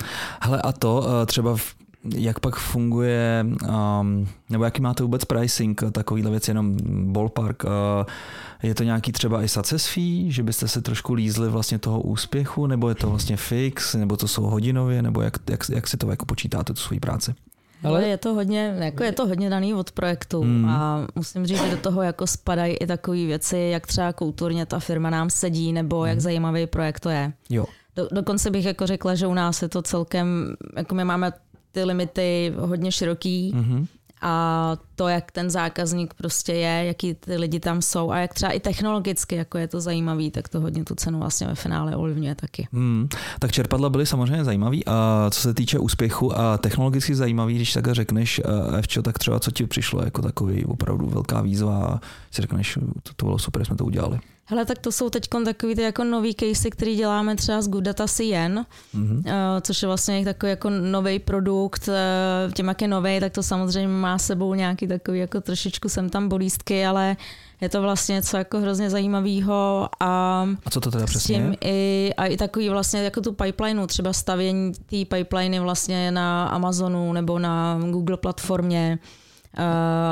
[0.42, 3.46] Hele a to eh, třeba v jak pak funguje,
[4.02, 6.78] um, nebo jaký máte vůbec pricing, takovýhle věc, jenom
[7.14, 7.70] ballpark, uh,
[8.64, 12.68] je to nějaký třeba i success fee, že byste se trošku lízli vlastně toho úspěchu,
[12.68, 16.10] nebo je to vlastně fix, nebo to jsou hodinově, nebo jak, jak, jak si to
[16.10, 17.34] jako počítáte, tu svoji práci?
[17.84, 20.70] Ale je to hodně, jako je to hodně daný od projektu mm.
[20.70, 24.80] a musím říct, že do toho jako spadají i takové věci, jak třeba kulturně ta
[24.80, 26.22] firma nám sedí, nebo jak hmm.
[26.22, 27.34] zajímavý projekt to je.
[27.50, 27.66] Jo.
[27.96, 31.32] Do, dokonce bych jako řekla, že u nás je to celkem, jako my máme
[31.72, 33.88] ty limity hodně široký mm-hmm.
[34.22, 38.52] a to, jak ten zákazník prostě je, jaký ty lidi tam jsou a jak třeba
[38.52, 42.36] i technologicky, jako je to zajímavý, tak to hodně tu cenu vlastně ve finále ovlivňuje
[42.36, 42.68] taky.
[42.74, 43.08] Hmm.
[43.40, 47.92] Tak čerpadla byly samozřejmě zajímavý a co se týče úspěchu a technologicky zajímavý, když tak
[47.92, 52.00] řekneš eh, Fčo, tak třeba co ti přišlo jako takový opravdu velká výzva a
[52.32, 54.20] si řekneš, to, to bylo super, jsme to udělali.
[54.52, 57.84] Hele, tak to jsou teď takový ty jako nový casey, který děláme třeba z Good
[57.84, 59.24] Data CN, mm-hmm.
[59.62, 61.90] což je vlastně takový jako nový produkt.
[61.90, 66.10] Eh, tím, jak je nový, tak to samozřejmě má sebou nějaký takový jako trošičku sem
[66.10, 67.18] tam bolístky, ale
[67.62, 72.12] je to vlastně něco jako hrozně zajímavého a, a co to teda přesně tím i,
[72.18, 77.40] a i takový vlastně jako tu pipelineu, třeba stavění té pipeliny vlastně na Amazonu nebo
[77.40, 79.00] na Google platformě,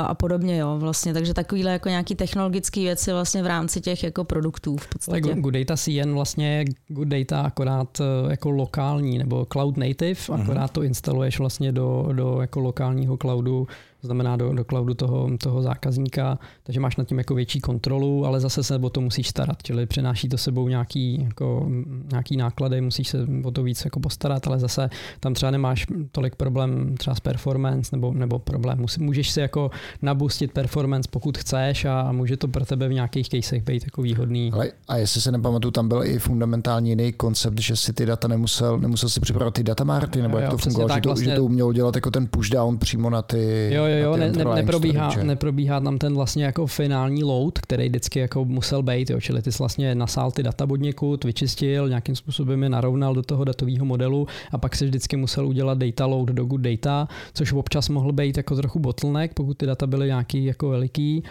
[0.06, 1.14] a podobně, jo, vlastně.
[1.14, 5.28] Takže takovýhle jako nějaký technologické věci vlastně v rámci těch jako produktů v podstatě.
[5.28, 10.12] Tak Good Data CN vlastně je Good Data akorát e, jako lokální nebo cloud native,
[10.12, 10.42] uh-huh.
[10.42, 13.66] akorát to instaluješ vlastně do, do jako lokálního cloudu
[14.02, 18.40] znamená do, do cloudu toho, toho zákazníka, takže máš nad tím jako větší kontrolu, ale
[18.40, 21.70] zase se o to musíš starat, čili přináší to sebou nějaký, jako,
[22.10, 26.36] nějaký náklady, musíš se o to víc jako postarat, ale zase tam třeba nemáš tolik
[26.36, 28.84] problém třeba s performance nebo, nebo problém.
[28.98, 29.70] Můžeš si jako
[30.02, 34.50] nabustit performance, pokud chceš a může to pro tebe v nějakých casech být jako výhodný.
[34.52, 38.28] Ale a jestli se nepamatuju, tam byl i fundamentálně jiný koncept, že si ty data
[38.28, 41.30] nemusel, nemusel si připravovat ty datamarty, nebo jo, jak to fungovalo, že, to, vlastně...
[41.30, 44.44] že to umělo dělat jako ten pushdown přímo na ty Jo, jo, jo, ne, ne,
[44.54, 49.42] neprobíhá, neprobíhá tam ten vlastně jako finální load, který vždycky jako musel být, jo, čili
[49.42, 53.44] ty jsi vlastně nasál ty data od někud, vyčistil, nějakým způsobem je narovnal do toho
[53.44, 57.88] datového modelu a pak si vždycky musel udělat data load do good data, což občas
[57.88, 61.22] mohl být jako trochu bottleneck, pokud ty data byly nějaký jako veliký,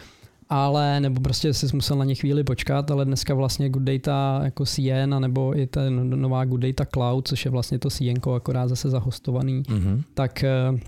[0.50, 4.66] ale nebo prostě jsi musel na ně chvíli počkat, ale dneska vlastně Good Data jako
[4.66, 8.90] CN, nebo i ten nová Good Data Cloud, což je vlastně to CN, akorát zase
[8.90, 10.04] zahostovaný, mm-hmm.
[10.14, 10.80] tak eh,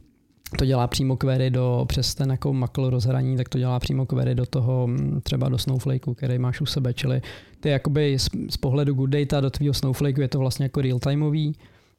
[0.58, 4.36] to dělá přímo query do, přes ten jako makl rozhraní, tak to dělá přímo query
[4.36, 7.22] do toho, mm, třeba do Snowflakeu, který máš u sebe, čili
[7.60, 11.54] ty jakoby z, z pohledu Good Data do tvýho Snowflakeu je to vlastně jako real-timeový,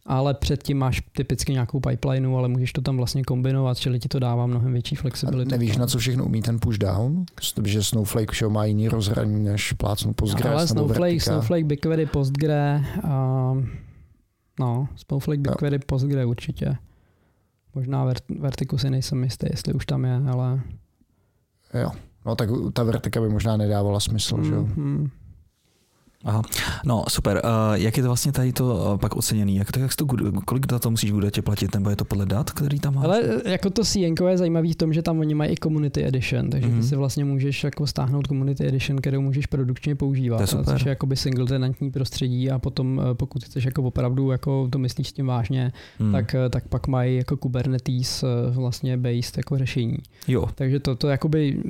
[0.06, 4.18] ale předtím máš typicky nějakou pipeline, ale můžeš to tam vlastně kombinovat, čili ti to
[4.18, 5.54] dává mnohem větší flexibilitu.
[5.54, 7.24] A nevíš, na co všechno umí ten pushdown?
[7.64, 13.54] Že Snowflake všeho má jiný rozhraní než plácnu Postgres ale Snowflake, Snowflake, BigQuery, Postgre, a,
[14.60, 16.76] no, Snowflake, BigQuery, Postgre určitě.
[17.74, 20.60] Možná vert, Vertiku si nejsem jistý, jestli už tam je, ale...
[21.74, 21.90] Jo,
[22.26, 24.62] no tak ta Vertika by možná nedávala smysl, mm, že jo?
[24.76, 25.10] Mm.
[26.24, 26.42] Aha.
[26.84, 27.42] No super.
[27.44, 29.56] Uh, jak je to vlastně tady to uh, pak oceněný?
[29.56, 30.06] Jak to, jak to,
[30.44, 31.74] kolik za to musíš Goodatě platit?
[31.74, 33.04] Nebo je to podle dat, který tam máš?
[33.04, 36.50] Ale jako to CNK je zajímavý v tom, že tam oni mají i Community Edition,
[36.50, 36.70] takže mm-hmm.
[36.70, 36.88] ty mhm.
[36.88, 40.36] si vlastně můžeš jako stáhnout Community Edition, kterou můžeš produkčně používat.
[40.36, 40.64] To je super.
[40.64, 45.08] Což je jakoby single tenantní prostředí a potom pokud chceš jako opravdu jako to myslíš
[45.08, 46.12] s tím vážně, mm.
[46.12, 49.96] tak, tak pak mají jako Kubernetes vlastně based jako řešení.
[50.28, 50.46] Jo.
[50.54, 51.62] Takže to, to je jakoby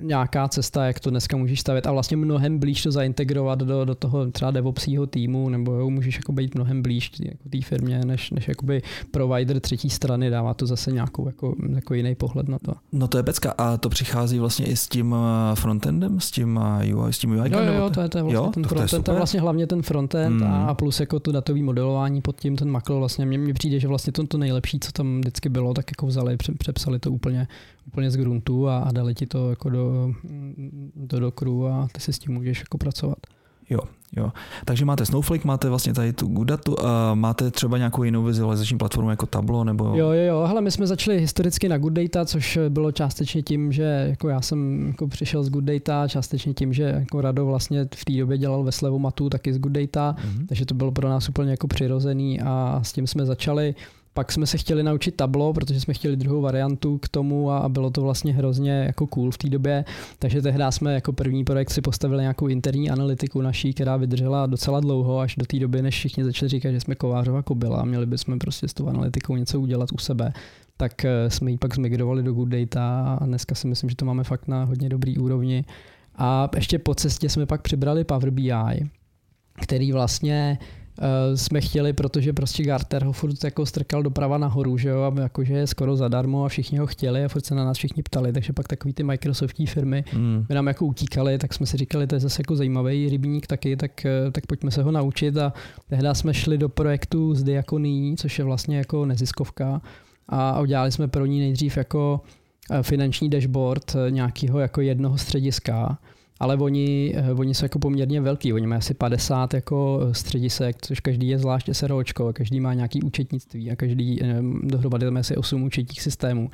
[0.00, 3.94] nějaká cesta, jak to dneska můžeš stavit a vlastně mnohem blíž to zaintegrovat do, do
[3.94, 8.30] toho třeba DevOpsího týmu, nebo jo, můžeš jako být mnohem blíž jako té firmě, než,
[8.30, 12.72] než jakoby provider třetí strany, dává to zase nějakou jako, jako jiný pohled na to.
[12.92, 16.60] No to je pecka a to přichází vlastně i s tím eh, frontendem, s tím
[16.94, 17.52] UI, eh, s tím UI?
[17.52, 19.40] Jo, jo, jo, to je, to je vlastně jo, ten frontend, to je, to vlastně
[19.40, 20.52] hlavně ten frontend hmm.
[20.52, 23.88] a plus jako to datový modelování pod tím ten makro vlastně mně, mně přijde, že
[23.88, 27.48] vlastně to, to nejlepší, co tam vždycky bylo, tak jako vzali, přepsali to úplně,
[27.86, 30.12] úplně z gruntu a, a dali ti to jako do,
[30.96, 33.18] do dokru a ty si s tím můžeš jako pracovat.
[33.70, 33.80] Jo,
[34.16, 34.32] jo.
[34.64, 39.10] Takže máte Snowflake, máte vlastně tady tu Goodatu a máte třeba nějakou jinou vizualizační platformu
[39.10, 39.84] jako Tableau nebo...
[39.84, 40.44] Jo, jo, jo.
[40.46, 44.40] Hele, my jsme začali historicky na Good Data, což bylo částečně tím, že jako já
[44.40, 48.38] jsem jako přišel z Good Data, částečně tím, že jako Rado vlastně v té době
[48.38, 50.46] dělal ve Slevomatu taky z Good Data, mm-hmm.
[50.46, 53.74] takže to bylo pro nás úplně jako přirozený a s tím jsme začali.
[54.14, 57.90] Pak jsme se chtěli naučit tablo, protože jsme chtěli druhou variantu k tomu a bylo
[57.90, 59.84] to vlastně hrozně jako cool v té době.
[60.18, 64.80] Takže tehdy jsme jako první projekt si postavili nějakou interní analytiku naší, která vydržela docela
[64.80, 68.06] dlouho, až do té doby, než všichni začali říkat, že jsme kovářova kobila a měli
[68.06, 70.32] bychom prostě s tou analytikou něco udělat u sebe.
[70.76, 74.04] Tak eh, jsme ji pak zmigrovali do Good Data a dneska si myslím, že to
[74.04, 75.64] máme fakt na hodně dobrý úrovni.
[76.16, 78.90] A ještě po cestě jsme pak přibrali Power BI,
[79.62, 80.58] který vlastně
[81.34, 85.54] jsme chtěli, protože prostě Garter ho furt jako strkal doprava nahoru, že jo, a jakože
[85.54, 88.52] je skoro zadarmo a všichni ho chtěli a furt se na nás všichni ptali, takže
[88.52, 90.44] pak takový ty Microsoftí firmy mm.
[90.48, 93.76] by nám jako utíkali, tak jsme si říkali, to je zase jako zajímavý rybník taky,
[93.76, 95.52] tak, eh, tak pojďme se ho naučit a
[95.88, 99.80] tehdy jsme šli do projektu z Diakoní, což je vlastně jako neziskovka
[100.28, 102.20] a udělali jsme pro ní nejdřív jako
[102.70, 105.98] eh, finanční dashboard nějakého jako jednoho střediska,
[106.40, 110.76] ale oni, eh, oni jsou jako poměrně velký, oni mají asi 50 jako eh, středisek,
[110.80, 114.20] což každý je zvlášť SROčko, každý má nějaký účetnictví a každý
[114.62, 116.50] dohromady je asi 8 účetních systémů.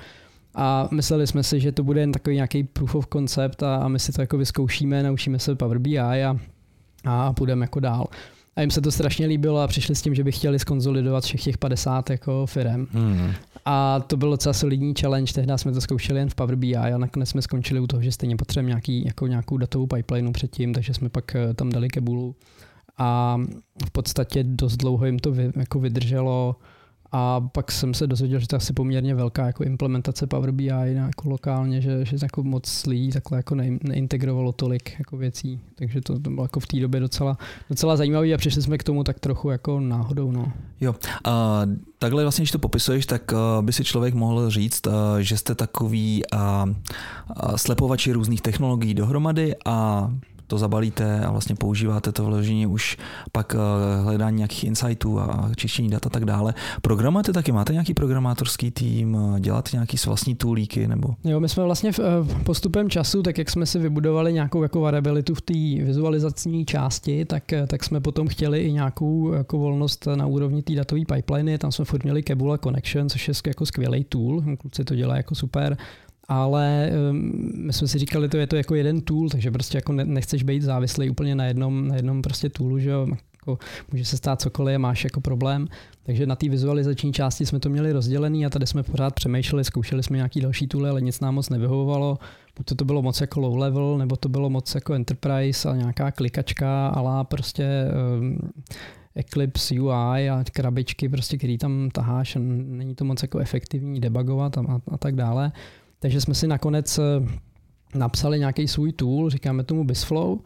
[0.55, 3.89] A mysleli jsme si, že to bude jen takový nějaký proof of concept a, a
[3.89, 6.37] my si to jako vyzkoušíme, naučíme se Power BI a,
[7.05, 8.07] a půjdeme jako dál.
[8.57, 11.43] A jim se to strašně líbilo a přišli s tím, že by chtěli skonzolidovat všech
[11.43, 12.87] těch 50 jako firm.
[12.93, 13.33] Mm.
[13.65, 16.99] A to byl docela solidní challenge, tehdy jsme to zkoušeli jen v Power BI a
[16.99, 20.95] nakonec jsme skončili u toho, že stejně potřebujeme nějaký, jako nějakou datovou pipeline předtím, takže
[20.95, 22.37] jsme pak eh, tam dali kebulu.
[22.99, 23.39] A
[23.87, 26.57] v podstatě dost dlouho jim to vy, jako vydrželo
[27.13, 30.67] a pak jsem se dozvěděl, že to je asi poměrně velká jako implementace Power BI
[30.67, 35.61] jako lokálně, že, že jako moc lidí takhle jako ne, neintegrovalo tolik jako věcí.
[35.75, 37.39] Takže to, to bylo jako v té době docela,
[37.71, 40.31] docela zajímavé a přišli jsme k tomu tak trochu jako náhodou.
[40.31, 40.53] No.
[40.81, 41.63] Jo, a
[41.99, 44.83] takhle vlastně, když to popisuješ, tak by si člověk mohl říct,
[45.21, 46.67] že jste takový a,
[47.31, 50.11] a slepovači různých technologií dohromady a
[50.47, 52.97] to zabalíte a vlastně používáte to vložení už
[53.33, 56.55] pak eh, hledání nějakých insightů a čištění dat a tak dále.
[56.83, 57.53] Programujete taky?
[57.53, 59.19] Máte nějaký programátorský tým?
[59.39, 60.89] Děláte nějaký vlastní toolíky?
[60.89, 61.09] Nebo?
[61.25, 64.81] Jo, my jsme vlastně v, eh, postupem času, tak jak jsme si vybudovali nějakou jako
[64.81, 65.55] variabilitu v té
[65.85, 70.75] vizualizační části, tak, eh, tak jsme potom chtěli i nějakou jako volnost na úrovni té
[70.75, 71.59] datové pipeliny.
[71.59, 74.43] Tam jsme furt měli Kebula Connection, což je jako skvělý tool.
[74.61, 75.77] Kluci to dělají jako super
[76.29, 76.91] ale
[77.55, 80.63] my jsme si říkali, to je to jako jeden tool, takže prostě jako nechceš být
[80.63, 83.07] závislý úplně na jednom, na jednom prostě toolu, že jo,
[83.47, 83.59] jako
[83.93, 85.69] může se stát cokoliv máš jako problém.
[86.03, 90.03] Takže na té vizualizační části jsme to měli rozdělený a tady jsme pořád přemýšleli, zkoušeli
[90.03, 92.19] jsme nějaký další tooly, ale nic nám moc nevyhovovalo.
[92.57, 95.77] Buď to, to bylo moc jako low level, nebo to bylo moc jako enterprise a
[95.77, 97.85] nějaká klikačka, ale prostě
[98.19, 98.39] um,
[99.15, 104.61] Eclipse UI a krabičky, prostě, který tam taháš, není to moc jako efektivní debugovat a,
[104.61, 105.53] a, a tak dále.
[106.05, 107.03] Takže jsme si nakonec eh,
[107.95, 110.39] napsali nějaký svůj tool, říkáme tomu BizFlow,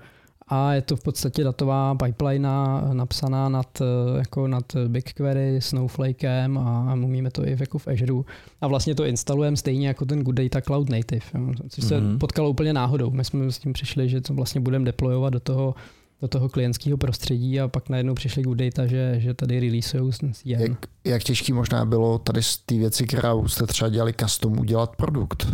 [0.49, 2.49] a je to v podstatě datová pipeline
[2.93, 8.23] napsaná nad, eh, jako nad BigQuery, Snowflakem a umíme to i v, jako v Azure.
[8.61, 11.27] A vlastně to instalujeme stejně jako ten Good Data Cloud Native,
[11.69, 12.19] což se mm-hmm.
[12.19, 13.11] potkalo úplně náhodou.
[13.11, 15.75] My jsme s tím přišli, že to vlastně budeme deployovat do toho
[16.23, 20.33] do toho klientského prostředí a pak najednou přišli Good Data, že, že tady releaseují CM.
[20.45, 20.73] Jak,
[21.05, 25.47] jak těžký možná bylo tady z té věci, kterou jste třeba dělali custom, udělat produkt?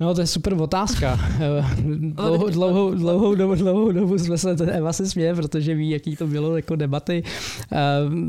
[0.00, 1.20] No, to je super otázka.
[2.00, 6.26] dlouhou, dlouhou, dlouhou, dobu, dlouhou dobu jsme se, Eva se směje, protože ví, jaký to
[6.26, 7.22] bylo jako debaty.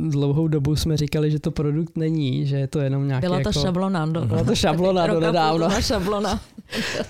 [0.10, 3.28] Dlouhou dobu jsme říkali, že to produkt není, že je to jenom nějaký...
[3.28, 4.06] Byla to jako, šablona.
[4.06, 5.70] Do, byla to šablona do nedávno.
[5.82, 6.40] šablona.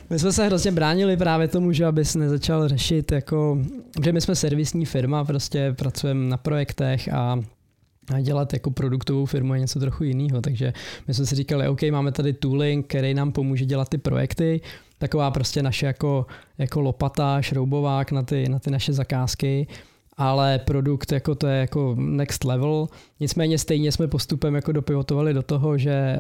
[0.10, 3.58] my jsme se hrozně bránili právě tomu, že abys nezačal řešit, jako,
[4.04, 7.40] že my jsme servisní firma, prostě pracujeme na projektech a
[8.16, 10.42] a dělat jako produktovou firmu je něco trochu jiného.
[10.42, 10.74] Takže
[11.08, 14.62] my jsme si říkali, OK, máme tady tooling, který nám pomůže dělat ty projekty,
[14.98, 16.26] taková prostě naše jako,
[16.58, 19.68] jako lopata, šroubovák na ty, na ty naše zakázky,
[20.18, 22.88] ale produkt jako to je jako next level.
[23.20, 26.18] Nicméně stejně jsme postupem jako dopivotovali do toho, že,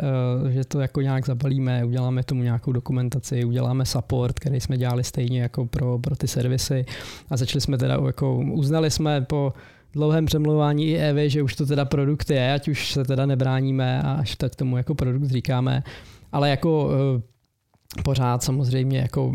[0.47, 5.03] eh, že to jako nějak zabalíme, uděláme tomu nějakou dokumentaci, uděláme support, který jsme dělali
[5.03, 6.85] stejně jako pro, pro ty servisy
[7.29, 9.53] a začali jsme teda jako, uznali jsme po
[9.93, 14.01] dlouhém přemlouvání i Evy, že už to teda produkt je, ať už se teda nebráníme
[14.01, 15.83] a až tak tomu jako produkt říkáme.
[16.31, 19.33] Ale jako uh, pořád samozřejmě jako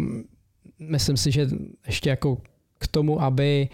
[0.78, 1.48] myslím si, že
[1.86, 2.38] ještě jako
[2.78, 3.68] k tomu, aby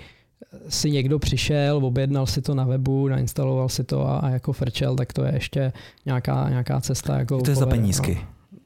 [0.69, 4.97] si někdo přišel, objednal si to na webu, nainstaloval si to a, a jako frčel,
[4.97, 5.73] tak to je ještě
[6.07, 7.19] nějaká, nějaká cesta.
[7.19, 8.19] Jako to je za penízky.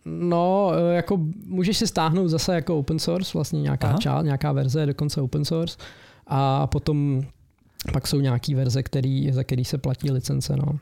[0.04, 0.28] No.
[0.28, 4.86] no, jako můžeš si stáhnout zase jako open source, vlastně nějaká část, nějaká verze je
[4.86, 5.76] dokonce open source
[6.26, 7.24] a potom
[7.92, 10.56] pak jsou nějaký verze, který, za který se platí licence.
[10.56, 10.78] No.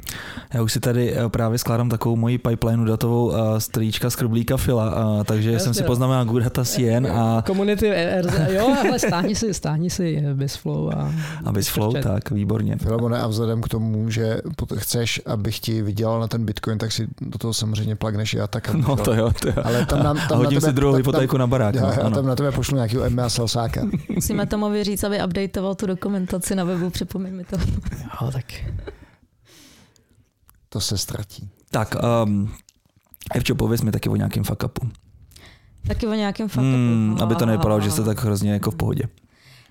[0.54, 4.56] Já už si tady eh, právě skládám takovou moji pipeline datovou uh, strýčka z Krblíka
[4.56, 7.42] Fila, uh, takže Jasně, jsem si poznamenal Good Data CN a...
[7.46, 11.12] Community RZ, jo, ale stáhni si, stáhni si BizFlow a...
[11.44, 12.76] A BizFlow, tak, výborně.
[12.76, 14.40] Filemone, a vzhledem k tomu, že
[14.76, 18.74] chceš, abych ti vydělal na ten Bitcoin, tak si do toho samozřejmě plagneš já tak.
[18.74, 19.54] No to jo, to jo.
[19.64, 21.74] Ale tam, nám, tam a hodím na tebe, si druhou hypotéku na barák.
[21.74, 23.80] Já, no, já tam na tebe pošlu nějakého MA Salsáka.
[24.14, 27.56] Musíme tomu říct, aby updateoval tu dokumentaci na webu připomeň mi to.
[28.22, 28.44] Jo, tak.
[30.68, 31.50] To se ztratí.
[31.70, 32.54] Tak, um,
[33.34, 34.90] Evčo, pověz mi taky o nějakém fuck upu.
[35.86, 36.68] Taky o nějakém fuck upu.
[36.68, 39.04] Hmm, aby to nevypadalo, že jste tak hrozně jako v pohodě.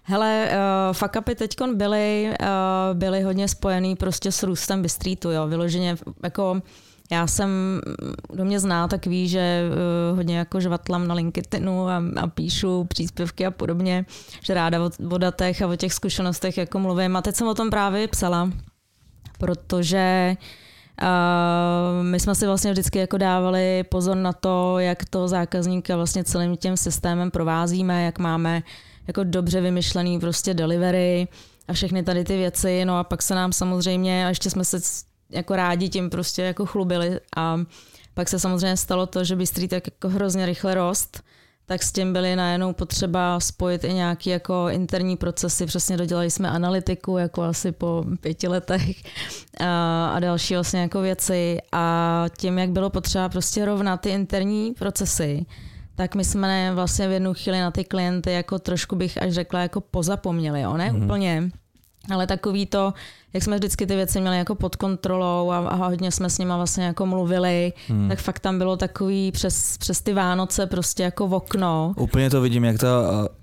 [0.04, 5.48] Hele, uh, fuck upy teď byly, uh, byly hodně spojený prostě s růstem Bystreetu, jo,
[5.48, 6.62] vyloženě jako
[7.12, 7.82] já jsem,
[8.32, 9.64] kdo mě zná, tak ví, že
[10.12, 14.06] uh, hodně jako žvatlam na LinkedInu a, a píšu příspěvky a podobně,
[14.44, 17.16] že ráda o, o datech a o těch zkušenostech jako mluvím.
[17.16, 18.50] A teď jsem o tom právě psala,
[19.40, 20.36] protože
[21.02, 26.24] uh, my jsme si vlastně vždycky jako dávali pozor na to, jak to zákazníka vlastně
[26.24, 28.64] celým tím systémem provázíme, jak máme
[29.08, 31.28] jako dobře vymyšlený prostě delivery
[31.68, 32.86] a všechny tady ty věci.
[32.86, 34.80] No a pak se nám samozřejmě, a ještě jsme se
[35.32, 37.60] jako rádi tím prostě jako chlubili a
[38.14, 41.24] pak se samozřejmě stalo to, že Bystří tak jako hrozně rychle rost,
[41.66, 45.66] tak s tím byly najednou potřeba spojit i nějaký jako interní procesy.
[45.66, 49.04] Přesně dodělali jsme analytiku jako asi po pěti letech
[49.60, 51.58] a, a další vlastně jako věci.
[51.72, 55.46] A tím, jak bylo potřeba prostě rovnat ty interní procesy,
[55.96, 59.60] tak my jsme vlastně v jednu chvíli na ty klienty jako trošku bych až řekla
[59.60, 60.78] jako pozapomněli, jo?
[60.78, 61.04] ne mm-hmm.
[61.04, 61.52] úplně,
[62.14, 62.94] ale takový to,
[63.34, 66.58] jak jsme vždycky ty věci měli jako pod kontrolou a, a hodně jsme s nima
[66.58, 68.10] vlastně jako mluvili, hmm.
[68.10, 71.94] tak fakt tam bylo takový přes, přes ty Vánoce prostě jako v okno.
[71.98, 72.88] Úplně to vidím, jak ta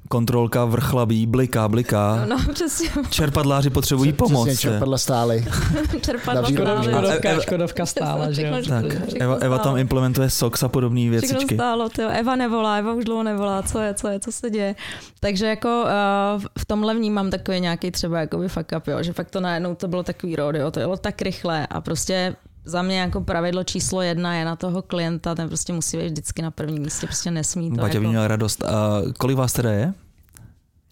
[0.09, 2.27] kontrolka vrchlabí, bliká, bliká.
[2.29, 2.89] No, no přesně.
[3.11, 4.49] Čerpadláři potřebují pomoc.
[4.49, 5.45] Přesně, čerpadla stály.
[6.01, 6.85] čerpadla stály.
[6.85, 8.55] Škodovka, škodovka stála, že jo.
[8.69, 8.85] Tak,
[9.21, 11.37] Eva, Eva tam implementuje SOX a podobné věcičky.
[11.37, 12.09] Všechno stálo, tyjo.
[12.09, 14.75] Eva nevolá, Eva už dlouho nevolá, co je, co je, co se děje.
[15.21, 19.31] Takže jako uh, v tomhle vnímám takový nějaký třeba jakoby fuck up, jo, že fakt
[19.31, 23.21] to najednou to bylo takový rodeo, to jelo tak rychle a prostě za mě jako
[23.21, 27.07] pravidlo číslo jedna je na toho klienta, ten prostě musí být vždycky na prvním místě,
[27.07, 27.77] prostě nesmí to.
[27.77, 28.09] Baťa jako...
[28.09, 28.65] měl radost.
[28.65, 29.93] A kolik vás teda je?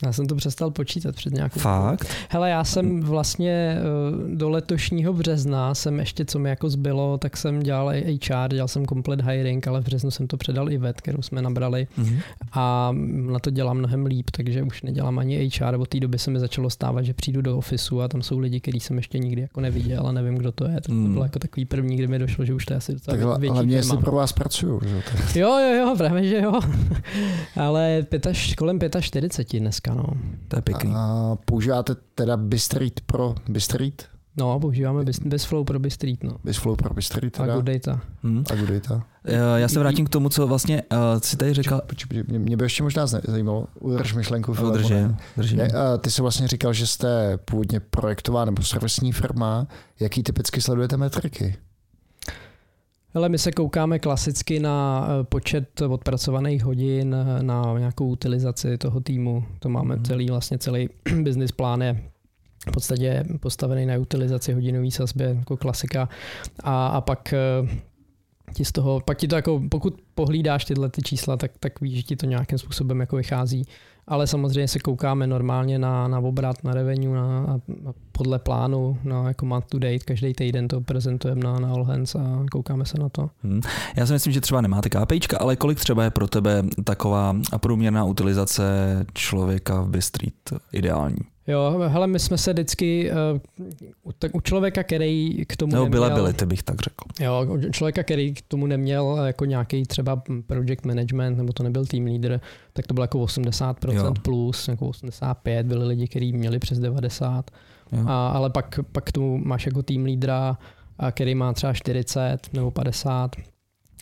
[0.04, 2.06] Já jsem to přestal počítat před nějakou Fakt?
[2.30, 7.36] Hele, já jsem vlastně eh, do letošního března jsem ještě, co mi jako zbylo, tak
[7.36, 7.92] jsem dělal
[8.26, 11.42] HR, dělal jsem komplet hiring, ale v březnu jsem to předal i vet, kterou jsme
[11.42, 12.20] nabrali mm-hmm.
[12.52, 12.92] a
[13.32, 16.40] na to dělám mnohem líp, takže už nedělám ani HR, od té doby se mi
[16.40, 19.60] začalo stávat, že přijdu do ofisu a tam jsou lidi, který jsem ještě nikdy jako
[19.60, 20.74] neviděl a nevím, kdo to je.
[20.74, 21.12] Tak to mm.
[21.12, 23.76] bylo jako takový první, kdy mi došlo, že už to je asi tak větší hlavně
[23.76, 24.80] jestli pro vás pracuju.
[24.84, 25.40] Že?
[25.40, 26.60] jo, jo, jo, právě, že jo.
[27.56, 30.06] ale pětaš, kolem 45 dneska, no.
[30.48, 30.92] To je pěkný.
[30.94, 34.08] A používáte teda Bistreet pro Bistreet?
[34.38, 36.24] No, používáme Bizflow pro Bistreet.
[36.24, 36.36] No.
[36.44, 37.52] Bizflow pro Bistreet teda.
[37.52, 38.00] A Good Data.
[38.22, 38.44] Hmm.
[38.52, 39.04] A Good Data.
[39.56, 41.82] Já se vrátím k tomu, co vlastně uh, si tady říkal.
[41.86, 44.52] Počkej, mě, mě by ještě možná zajímalo, udrž myšlenku.
[44.52, 45.60] Udržím, držím.
[45.60, 45.66] uh,
[46.00, 49.66] ty jsi vlastně říkal, že jste původně projektová nebo servisní firma.
[50.00, 51.56] Jaký typicky sledujete metriky?
[53.16, 59.00] Ale my se koukáme klasicky na eh, počet odpracovaných hodin, eh, na nějakou utilizaci toho
[59.00, 59.44] týmu.
[59.58, 60.04] To máme mhm.
[60.04, 60.88] celý, vlastně celý
[61.22, 62.02] business plán je
[62.68, 66.08] v podstatě postavený na utilizaci hodinové sazby, jako klasika.
[66.62, 67.38] A, a pak eh,
[68.54, 71.96] ti z toho, pak ti to jako, pokud pohlídáš tyhle ty čísla, tak, tak víš,
[71.96, 73.64] že ti to nějakým způsobem jako vychází
[74.08, 79.28] ale samozřejmě se koukáme normálně na, na obrat, na revenue, na, na, podle plánu, na
[79.28, 82.98] jako month to date, každý týden to prezentujeme na, na All Hands a koukáme se
[82.98, 83.30] na to.
[83.42, 83.60] Hmm.
[83.96, 88.04] Já si myslím, že třeba nemáte KPIčka, ale kolik třeba je pro tebe taková průměrná
[88.04, 88.64] utilizace
[89.14, 91.35] člověka v Bistreet ideální?
[91.46, 93.10] Jo, hele, my jsme se vždycky,
[94.04, 96.14] uh, tak u člověka, který k tomu Nebo neměl...
[96.14, 97.04] byly, ty bych tak řekl.
[97.20, 101.86] Jo, u člověka, který k tomu neměl jako nějaký třeba project management, nebo to nebyl
[101.86, 102.40] team leader,
[102.72, 104.14] tak to bylo jako 80% jo.
[104.22, 107.50] plus, jako 85, byli lidi, kteří měli přes 90.
[108.06, 110.58] A, ale pak, pak tu máš jako team leadera,
[111.10, 113.36] který má třeba 40 nebo 50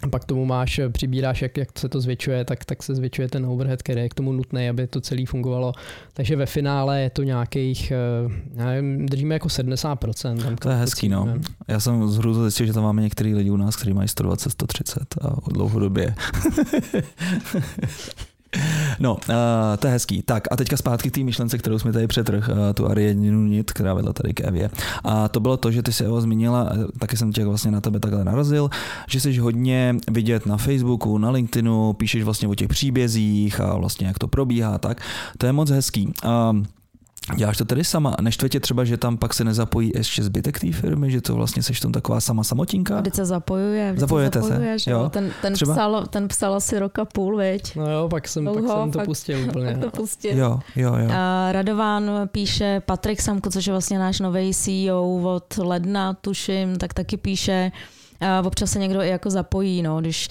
[0.02, 3.46] a pak tomu máš, přibíráš, jak, jak se to zvětšuje, tak, tak se zvětšuje ten
[3.46, 5.72] overhead, který je k tomu nutný, aby to celé fungovalo.
[6.12, 7.96] Takže ve finále je to nějakých, eh,
[8.64, 10.42] nevím, držíme jako 70%.
[10.42, 11.38] Tam to je hezký, no.
[11.68, 15.14] Já jsem z zjistil, že tam máme některý lidi u nás, kteří mají 120, 130
[15.20, 16.14] a dlouhodobě.
[19.00, 19.20] No, uh,
[19.78, 20.22] to je hezký.
[20.22, 23.72] Tak a teďka zpátky k té myšlence, kterou jsme tady přetrh, uh, tu Ariadinu nit,
[23.72, 24.70] která vedla tady k Evě.
[25.04, 28.00] A to bylo to, že ty se Evo zmínila, taky jsem tě vlastně na tebe
[28.00, 28.70] takhle narazil,
[29.08, 34.06] že jsi hodně vidět na Facebooku, na LinkedInu, píšeš vlastně o těch příbězích a vlastně
[34.06, 35.00] jak to probíhá, tak.
[35.38, 36.12] To je moc hezký.
[36.24, 36.64] Uh,
[37.36, 38.16] Děláš to tedy sama?
[38.20, 41.62] Neštve tě třeba, že tam pak se nezapojí ještě zbytek té firmy, že to vlastně
[41.62, 43.00] seš tam taková sama samotinka?
[43.00, 43.92] Vždyť se zapojuje.
[43.92, 44.48] Vždyť Zapojujete se?
[44.48, 44.90] Zapojuje, se?
[44.90, 45.10] Jo?
[45.12, 45.74] Ten, ten, třeba?
[45.74, 47.76] psal, ten psal asi roka půl, viď?
[47.76, 49.66] No jo, pak jsem, Dlouho, pak jsem to pak, pustil úplně.
[49.66, 50.38] Pak to pustil.
[50.38, 51.10] Jo, jo, jo.
[51.12, 56.94] A Radován píše, Patrik Samko, což je vlastně náš nový CEO od ledna, tuším, tak
[56.94, 57.72] taky píše.
[58.20, 60.28] A občas se někdo i jako zapojí, no, když,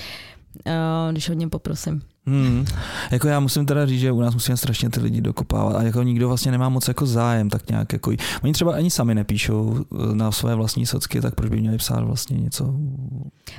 [1.12, 2.02] když hodně poprosím.
[2.26, 2.66] Hmm.
[3.12, 6.04] Jako já musím teda říct, že u nás musíme strašně ty lidi dokopávat a jako
[6.04, 8.12] nikdo vlastně nemá moc jako zájem, tak nějak jako,
[8.44, 12.04] oni třeba ani sami nepíšou eh, na své vlastní socky, tak proč by měli psát
[12.04, 12.74] vlastně něco?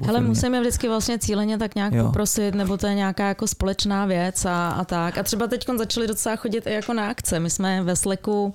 [0.05, 2.05] Hele, musíme vždycky vlastně cíleně tak nějak jo.
[2.05, 5.19] poprosit, nebo to je nějaká jako společná věc a, a tak.
[5.19, 7.41] A třeba teď začali docela chodit i jako na akce.
[7.41, 8.55] My jsme ve Sleku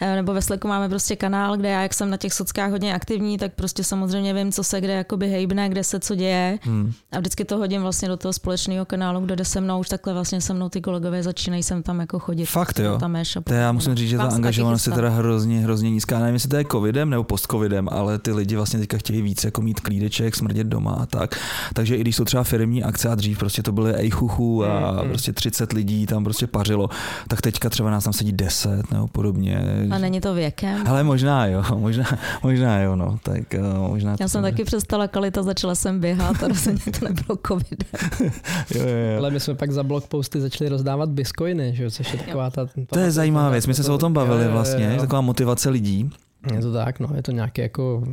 [0.00, 2.94] Eh, nebo ve Slacku máme prostě kanál, kde já, jak jsem na těch sockách hodně
[2.94, 6.58] aktivní, tak prostě samozřejmě vím, co se kde jakoby hejbne, kde se co děje.
[6.62, 6.92] Hmm.
[7.12, 10.12] A vždycky to hodím vlastně do toho společného kanálu, kde jde se mnou, už takhle
[10.12, 12.46] vlastně se mnou ty kolegové začínají sem tam jako chodit.
[12.46, 12.98] Fakt jo.
[12.98, 16.18] Tam ješ to já musím říct, že ta angažovanost je teda hrozně, hrozně nízká.
[16.18, 19.62] Nevím, jestli to je covidem nebo post-covidem, ale ty lidi vlastně teďka chtějí víc jako
[19.62, 21.40] mít klídeček, smrdět doma a tak.
[21.74, 25.08] Takže i když jsou třeba firmní akce a dřív prostě to byly ejchuchu a hmm.
[25.08, 26.88] prostě 30 lidí tam prostě pařilo,
[27.28, 29.62] tak teďka třeba nás tam sedí 10 nebo podobně.
[29.90, 30.86] A není to věkem?
[30.86, 32.04] Ale možná jo, možná,
[32.42, 33.18] možná jo, no.
[33.22, 37.38] Tak, uh, možná Já jsem taky přestala kalita, začala jsem běhat a rozhodně to nebylo
[37.46, 37.84] covid.
[38.20, 39.18] jo, jo, jo.
[39.18, 42.50] Ale my jsme pak za blog posty začali rozdávat bitcoiny, že jo, což je taková
[42.50, 42.66] ta...
[42.86, 46.10] To je zajímavá věc, my jsme se o tom bavili vlastně, taková motivace lidí.
[46.54, 48.04] Je to tak, no, je to nějaký jako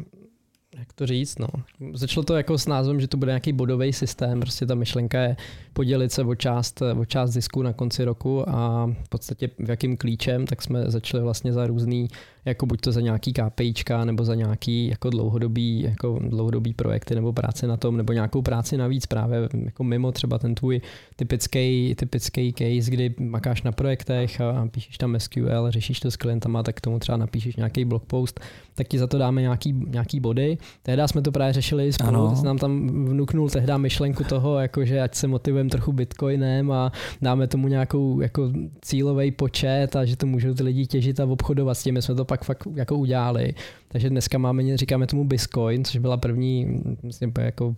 [0.77, 1.47] jak to říct, no.
[1.93, 5.35] Začalo to jako s názvem, že to bude nějaký bodový systém, prostě ta myšlenka je
[5.75, 9.97] podělit se o část, o část zisku na konci roku a v podstatě v jakým
[9.97, 12.07] klíčem, tak jsme začali vlastně za různý
[12.45, 17.33] jako buď to za nějaký KPIčka nebo za nějaký jako dlouhodobý, jako dlouhodobý projekty nebo
[17.33, 20.81] práce na tom, nebo nějakou práci navíc právě jako mimo třeba ten tvůj
[21.15, 26.63] typický, typický case, kdy makáš na projektech a píšeš tam SQL, řešíš to s klientama,
[26.63, 28.39] tak k tomu třeba napíšeš nějaký blog post,
[28.75, 30.57] tak ti za to dáme nějaký, nějaký body.
[30.83, 32.41] Tehdy jsme to právě řešili spolu, ano.
[32.43, 36.91] nám tam vnuknul tehdy myšlenku toho, jako že ať se motivujeme trochu bitcoinem a
[37.21, 38.51] dáme tomu nějakou jako
[38.81, 41.93] cílový počet a že to můžou ty lidi těžit a obchodovat s tím.
[41.93, 43.53] My jsme to pak fakt jako udělali.
[43.87, 47.73] Takže dneska máme, říkáme tomu Bitcoin, což byla první myslím, jako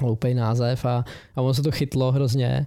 [0.00, 1.04] hloupý název a,
[1.36, 2.66] a ono se to chytlo hrozně.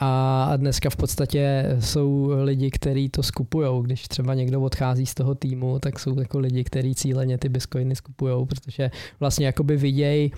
[0.00, 3.82] A dneska v podstatě jsou lidi, kteří to skupují.
[3.82, 7.96] Když třeba někdo odchází z toho týmu, tak jsou jako lidi, kteří cíleně ty bitcoiny
[7.96, 10.32] skupují, protože vlastně jakoby vidějí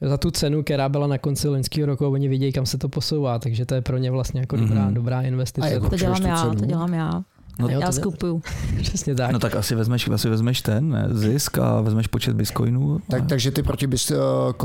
[0.00, 3.38] za tu cenu, která byla na konci loňského roku, oni vidějí, kam se to posouvá,
[3.38, 4.92] takže to je pro ně vlastně jako dobrá, mm-hmm.
[4.92, 5.68] dobrá investice.
[5.68, 7.22] A jako to dělám já, to dělám já.
[7.58, 8.42] No, já skupuju.
[8.82, 9.32] Přesně tak.
[9.32, 12.98] No tak asi vezmeš, asi vezmeš ten ne, zisk a vezmeš počet bitcoinů.
[13.08, 13.26] Tak, a...
[13.26, 14.16] takže ty proti bis, eh,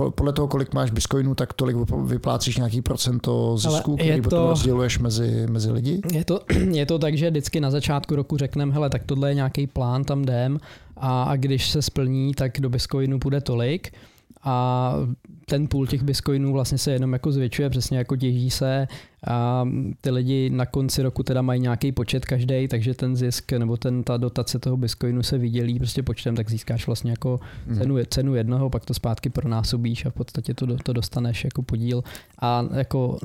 [0.09, 4.99] podle toho, kolik máš bitcoinů, tak tolik vyplácíš nějaký procento zisku, který to, potom rozděluješ
[4.99, 6.01] mezi, mezi lidi?
[6.13, 6.39] Je to,
[6.71, 10.03] je to tak, že vždycky na začátku roku řekneme, hele, tak tohle je nějaký plán,
[10.03, 10.59] tam jdem
[10.97, 13.91] a, a když se splní, tak do bitcoinu půjde tolik
[14.43, 14.93] a
[15.45, 18.87] ten půl těch bitcoinů vlastně se jenom jako zvětšuje, přesně jako těží se
[19.27, 19.67] a
[20.01, 24.03] ty lidi na konci roku teda mají nějaký počet každý, takže ten zisk nebo ten,
[24.03, 27.77] ta dotace toho bitcoinu se vydělí prostě počtem, tak získáš vlastně jako mhm.
[27.77, 32.03] cenu, cenu jednoho, pak to zpátky pronásobíš a v podstatě to, to dostaneš jako podíl
[32.41, 33.17] a jako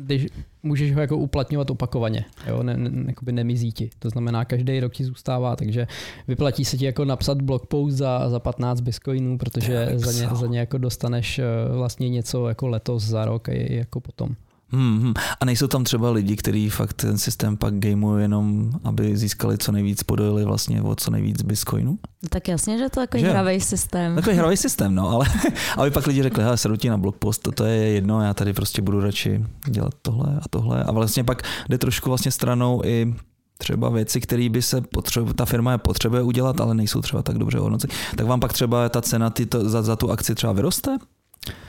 [0.00, 0.26] když
[0.62, 2.62] můžeš ho jako uplatňovat opakovaně, jo?
[2.62, 3.90] Ne, ne, jakoby nemizí ti.
[3.98, 5.86] To znamená, každý rok ti zůstává, takže
[6.28, 10.46] vyplatí se ti jako napsat blog post za, za 15 bitcoinů, protože za ně, za
[10.46, 14.36] ně jako dostaneš eh, vlastně něco jako letos za rok i jako potom.
[14.70, 15.14] Hmm, hmm.
[15.40, 19.72] A nejsou tam třeba lidi, kteří fakt ten systém pak gameují jenom, aby získali co
[19.72, 21.98] nejvíc, podojili vlastně o co nejvíc bitcoinu?
[22.22, 23.30] No tak jasně, že to je takový že?
[23.30, 24.14] hravý systém.
[24.14, 25.26] Takový hravý systém, no, ale
[25.76, 28.52] aby pak lidi řekli, hele, sedu ti na blogpost, to, to je jedno, já tady
[28.52, 30.84] prostě budu radši dělat tohle a tohle.
[30.84, 33.14] A vlastně pak jde trošku vlastně stranou i
[33.58, 37.38] třeba věci, které by se potřebuje, ta firma je potřebuje udělat, ale nejsou třeba tak
[37.38, 40.52] dobře hodnoceny, tak vám pak třeba ta cena ty to, za, za tu akci třeba
[40.52, 40.98] vyroste?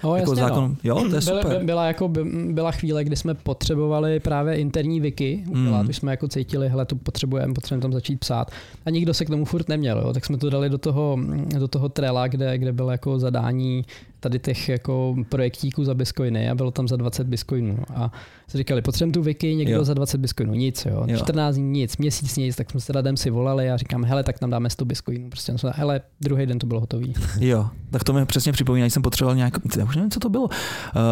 [0.03, 0.75] No, jako jasně, zákon, no.
[0.83, 1.47] jo, to je super.
[1.47, 2.11] Byla, byla, jako,
[2.51, 5.79] byla chvíle, kdy jsme potřebovali právě interní wiki, mm.
[5.83, 8.51] když jsme jako cítili, hele, to potřebujeme, potřebujeme tam začít psát.
[8.85, 11.17] A nikdo se k tomu furt neměl, jo, tak jsme to dali do toho,
[11.59, 13.85] do toho Trela, kde, kde bylo jako zadání
[14.19, 17.77] tady těch jako projektíků za bitcoiny a bylo tam za 20 bitcoinů.
[17.95, 18.11] A
[18.47, 19.83] si říkali, potřebujeme tu wiki, někdo jo.
[19.83, 21.03] za 20 bitcoinů, nic, jo.
[21.07, 21.17] jo.
[21.17, 24.39] 14 dní nic, měsíc nic, tak jsme se radem si volali a říkám, hele, tak
[24.39, 25.29] tam dáme 100 bitcoinů.
[25.29, 27.13] Prostě jsme, hele, druhý den to bylo hotový.
[27.39, 30.43] Jo, tak to mi přesně připomíná, jsem potřeboval nějak, já už nevím, co to bylo.
[30.43, 30.51] Uh,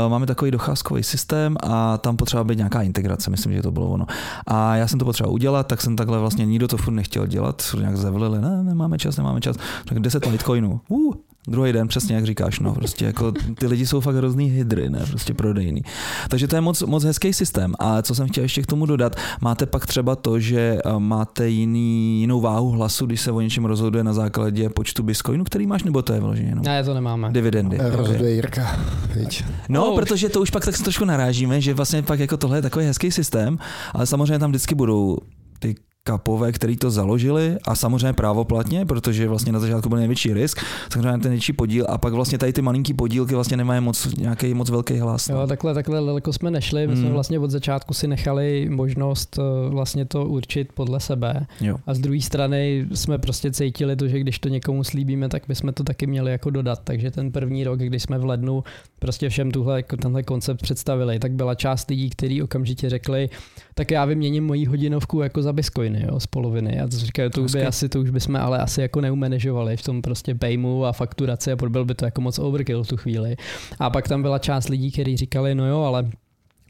[0.08, 4.05] máme takový docházkový systém a tam potřeba být nějaká integrace, myslím, že to bylo ono.
[4.47, 7.76] A já jsem to potřeboval udělat, tak jsem takhle vlastně nikdo to furt nechtěl dělat,
[7.80, 9.58] nějak zavlili, ne, nemáme čas, nemáme čas.
[9.86, 10.82] Tak 10 bitcoinů.
[10.88, 11.14] Uh,
[11.48, 15.00] Druhý den, přesně jak říkáš, no, prostě jako ty lidi jsou fakt hrozný hydry, ne,
[15.10, 15.82] prostě prodejný.
[16.30, 17.74] Takže to je moc, moc hezký systém.
[17.80, 21.50] A co jsem chtěl ještě k tomu dodat, máte pak třeba to, že eh, máte
[21.50, 25.84] jiný, jinou váhu hlasu, když se o něčem rozhoduje na základě počtu bitcoinů, který máš,
[25.84, 26.66] nebo to je vloženě jenom?
[26.66, 27.32] Ne, to nemáme.
[27.32, 27.78] Dividendy.
[27.78, 28.80] No, rozhoduje Jirka.
[29.16, 29.43] Víč.
[29.70, 29.95] No, oh.
[29.95, 33.12] protože to už pak tak trošku narážíme, že vlastně pak jako tohle je takový hezký
[33.12, 33.58] systém,
[33.93, 35.18] ale samozřejmě tam vždycky budou
[35.60, 35.76] ty
[36.08, 40.60] kapové, který to založili a samozřejmě právoplatně, protože vlastně na začátku byl největší risk,
[40.93, 44.53] samozřejmě ten největší podíl a pak vlastně tady ty malinký podílky vlastně nemají moc nějaký
[44.53, 45.30] moc velký hlas.
[45.30, 45.41] No.
[45.41, 47.03] Jo, takhle, takhle daleko jsme nešli, my hmm.
[47.03, 51.78] jsme vlastně od začátku si nechali možnost eh, vlastně to určit podle sebe jo.
[51.88, 55.74] a z druhé strany jsme prostě cítili to, že když to někomu slíbíme, tak bychom
[55.74, 58.64] to taky měli jako dodat, takže ten první rok, když jsme v lednu
[58.99, 63.30] prostě všem tuhle, tenhle koncept představili, tak byla část lidí, kteří okamžitě řekli,
[63.78, 66.80] tak já vyměním moji hodinovku jako za bitcoiny, jo, z poloviny.
[66.80, 69.84] A to říkají, to už by asi, to už bychom ale asi jako neumanežovali v
[69.84, 73.36] tom prostě paymu a fakturaci a byl by to jako moc overkill v tu chvíli.
[73.80, 76.10] A pak tam byla část lidí, kteří říkali, no jo, ale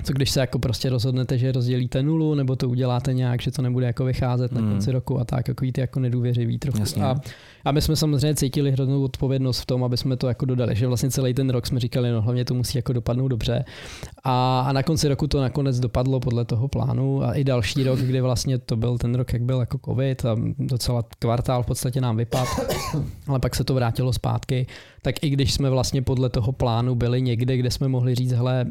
[0.04, 3.62] co když se jako prostě rozhodnete, že rozdělíte nulu, nebo to uděláte nějak, že to
[3.62, 4.66] nebude jako vycházet hmm.
[4.66, 6.80] na konci roku a tak, jako ty jako nedůvěřivý trochu.
[6.80, 7.04] Jasně.
[7.04, 7.16] A,
[7.66, 10.88] a my jsme samozřejmě cítili hroznou odpovědnost v tom, aby jsme to jako dodali, že
[10.88, 13.66] vlastně celý ten rok jsme říkali, no hlavně to musí jako dopadnout dobře.
[14.24, 18.00] A, a na konci roku to nakonec dopadlo podle toho plánu a i další rok,
[18.00, 22.02] kdy vlastně to byl ten rok, jak byl jako covid a docela kvartál v podstatě
[22.02, 22.50] nám vypadl,
[23.28, 24.68] ale pak se to vrátilo zpátky,
[25.02, 28.66] tak i když jsme vlastně podle toho plánu byli někde, kde jsme mohli říct, hele,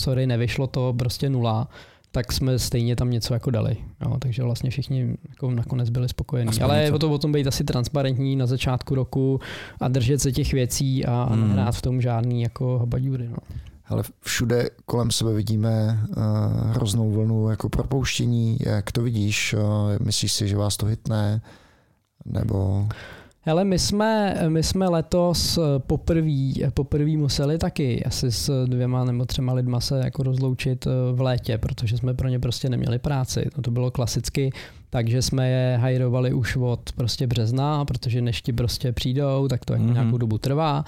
[0.00, 1.68] sorry, nevyšlo to, prostě nula,
[2.12, 3.76] tak jsme stejně tam něco jako dali.
[4.02, 6.48] Jo, takže vlastně všichni jako nakonec byli spokojení.
[6.48, 6.94] Aspoň Ale něco.
[6.94, 9.40] je to o tom být asi transparentní na začátku roku
[9.80, 11.48] a držet se těch věcí a, a Hmm.
[11.48, 13.28] nehrát v tom žádný jako habaďury.
[13.28, 13.36] No.
[13.86, 18.56] Ale všude kolem sebe vidíme uh, hroznou vlnu jako propouštění.
[18.66, 19.54] Jak to vidíš?
[19.54, 19.60] Uh,
[20.06, 21.40] myslíš si, že vás to hitne?
[22.24, 22.88] Nebo
[23.50, 29.52] Hele, my jsme, my jsme letos poprvé poprvý museli taky asi s dvěma nebo třema
[29.52, 33.50] lidma se jako rozloučit eh, v létě, protože jsme pro ně prostě neměli práci.
[33.56, 34.50] No to bylo klasicky,
[34.90, 39.74] takže jsme je hajrovali už od prostě března, protože než ti prostě přijdou, tak to
[39.74, 39.92] mm-hmm.
[39.92, 40.84] nějakou dobu trvá.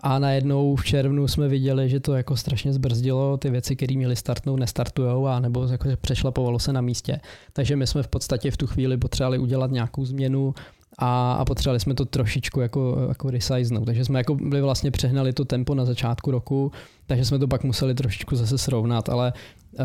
[0.00, 4.16] A najednou v červnu jsme viděli, že to jako strašně zbrzdilo, ty věci, které měly
[4.16, 7.20] startnout, nestartujou, a nebo jako přešlapovalo se na místě.
[7.52, 10.54] Takže my jsme v podstatě v tu chvíli potřebovali udělat nějakou změnu
[10.98, 13.86] a, a potřebovali jsme to trošičku jako, jako resizenout.
[13.86, 16.72] Takže jsme jako byli vlastně přehnali to tempo na začátku roku,
[17.06, 19.32] takže jsme to pak museli trošičku zase srovnat, ale
[19.78, 19.84] uh,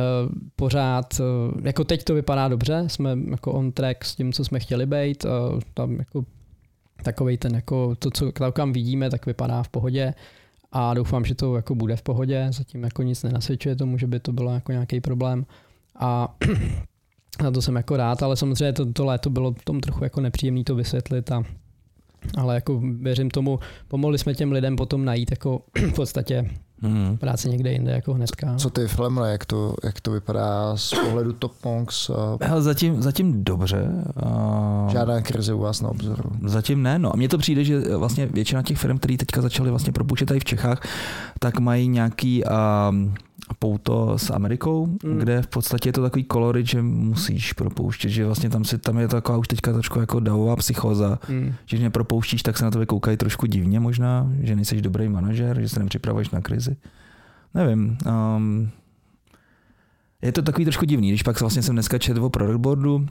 [0.55, 4.59] pořád, uh, jako teď to vypadá dobře, jsme jako on track s tím, co jsme
[4.59, 6.25] chtěli být, uh, tam jako
[7.03, 10.13] takovej ten jako to, co kam vidíme, tak vypadá v pohodě
[10.71, 14.19] a doufám, že to jako bude v pohodě, zatím jako nic nenasvědčuje tomu, že by
[14.19, 15.45] to bylo jako nějaký problém
[15.99, 16.35] a
[17.41, 20.21] na to jsem jako rád, ale samozřejmě to, to léto bylo v tom trochu jako
[20.21, 21.43] nepříjemný to vysvětlit a
[22.37, 25.61] ale jako věřím tomu, pomohli jsme těm lidem potom najít jako
[25.91, 26.49] v podstatě
[26.83, 27.17] Hmm.
[27.17, 28.55] práci někde jinde jako hnedka.
[28.55, 32.09] co ty, Flemle, jak to, jak to vypadá z pohledu Top Monks?
[32.09, 33.87] Uh, Hele, zatím, zatím dobře.
[34.23, 34.87] A...
[34.91, 36.23] žádná krize u vás na obzoru.
[36.45, 39.69] Zatím ne, no a mně to přijde, že vlastně většina těch firm, které teďka začaly
[39.69, 40.87] vlastně propouštět tady v Čechách,
[41.39, 43.13] tak mají nějaký um,
[43.59, 45.17] pouto s Amerikou, Mm.
[45.17, 48.97] kde v podstatě je to takový kolorit, že musíš propouštět, že vlastně tam, si, tam
[48.97, 51.45] je to taková už teďka trošku jako davová psychoza, Mm.
[51.45, 55.09] že když mě propouštíš, tak se na tebe koukají trošku divně možná, že nejsi dobrý
[55.09, 56.75] manažer, že se nepřipravuješ na krizi.
[57.53, 57.97] Nevím.
[58.37, 58.69] Um,
[60.21, 63.05] je to takový trošku divný, když pak vlastně jsem dneska četl o product boardu,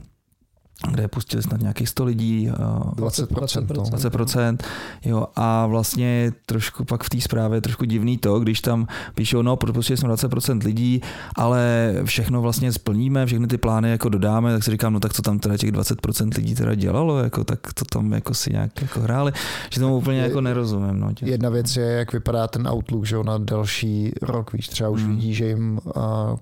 [0.91, 3.67] kde pustili snad nějakých 100 lidí, uh, 20%.
[3.77, 3.83] no.
[3.83, 4.57] 20%,
[5.05, 9.41] jo, a vlastně trošku pak v té zprávě je trošku divný to, když tam píšou,
[9.41, 11.01] no, propustili jsme 20% lidí,
[11.35, 15.21] ale všechno vlastně splníme, všechny ty plány jako dodáme, tak si říkám, no tak co
[15.21, 18.99] tam teda těch 20% lidí teda dělalo, jako, tak to tam jako si nějak jako
[19.01, 19.31] hráli,
[19.73, 21.13] že tomu úplně Je- jako nerozumím, no.
[21.13, 21.25] Tě.
[21.25, 24.53] Jedna věc je, jak vypadá ten outlook že jo, na další rok.
[24.53, 25.15] Víš, třeba už Hmm.
[25.15, 25.91] vidí, že jim uh,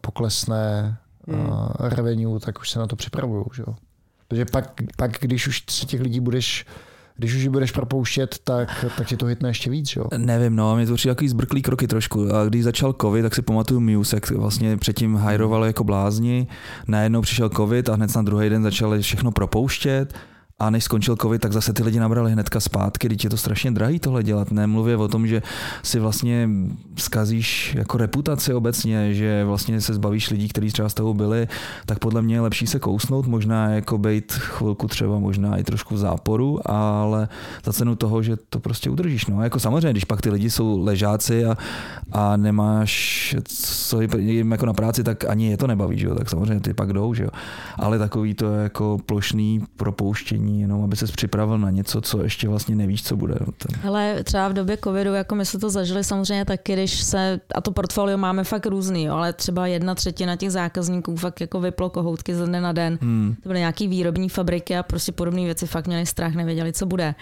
[0.02, 1.50] poklesne uh, Hmm.
[1.80, 3.46] revenue, tak už se na to připravují.
[3.56, 3.76] Že jo.
[4.30, 6.66] Protože pak, pak, když už si těch lidí budeš
[7.20, 10.06] když už ji budeš propouštět, tak, tak ti to hitne ještě víc, jo?
[10.18, 12.36] Nevím, no, mě to přijde takový zbrklý kroky trošku.
[12.36, 16.48] A když začal covid, tak si pamatuju Muse, jak vlastně předtím hajrovali jako blázni,
[16.88, 20.14] najednou přišel covid a hned na druhý den začali všechno propouštět.
[20.60, 23.72] A než skončil covid, tak zase ty lidi nabrali hnedka zpátky, teď je to strašně
[23.72, 24.52] drahý tohle dělat.
[24.52, 25.42] Nemluvě o tom, že
[25.84, 26.50] si vlastně
[26.96, 31.48] zkazíš jako reputaci obecně, že vlastně se zbavíš lidí, kteří třeba s tebou byli,
[31.86, 35.98] tak podle mě je lepší se kousnout, možná jako být chvilku třeba možná i trošku
[35.98, 37.30] záporu, ale
[37.66, 39.26] za cenu toho, že to prostě udržíš.
[39.26, 39.44] No.
[39.44, 41.58] Jako samozřejmě, když pak ty lidi jsou ležáci a,
[42.12, 46.16] a nemáš co jim jako na práci, tak ani je to nebaví, že jo?
[46.16, 47.30] tak samozřejmě ty pak jdou, že jo.
[47.76, 52.76] Ale takový to jako plošný propouštění, jenom aby se připravil na něco, co ještě vlastně
[52.76, 53.36] nevíš, co bude.
[53.88, 57.62] Ale třeba v době covidu, jako my jsme to zažili samozřejmě taky, když se, a
[57.62, 61.90] to portfolio máme fakt různý, jo, ale třeba jedna třetina těch zákazníků fakt jako vyplo
[61.90, 62.98] kohoutky ze dne na den.
[63.02, 63.36] Hmm.
[63.44, 67.16] To byly nějaký výrobní fabriky a prostě podobné věci fakt měli strach, nevěděli, co bude.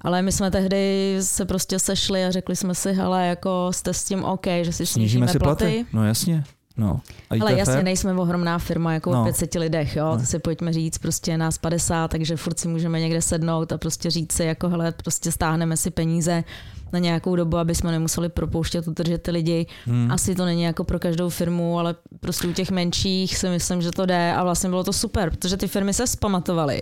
[0.00, 4.04] Ale my jsme tehdy se prostě sešli a řekli jsme si, hele, jako jste s
[4.04, 5.64] tím OK, že si snížíme, Snížíme si platy.
[5.64, 5.86] platy?
[5.92, 6.44] No jasně.
[6.78, 7.00] No.
[7.40, 9.20] Ale jasně, nejsme ohromná firma, jako No.
[9.22, 10.18] o 500 lidech, jo, No.
[10.18, 14.10] to si pojďme říct, prostě nás 50, takže furt si můžeme někde sednout a prostě
[14.10, 16.44] říct si, jako hele, prostě stáhneme si peníze
[16.92, 19.66] na nějakou dobu, aby jsme nemuseli propouštět, udržet ty lidi.
[19.86, 20.10] Hmm.
[20.10, 23.90] Asi to není jako pro každou firmu, ale prostě u těch menších si myslím, že
[23.90, 26.80] to jde a vlastně bylo to super, protože ty firmy se zpamatovaly.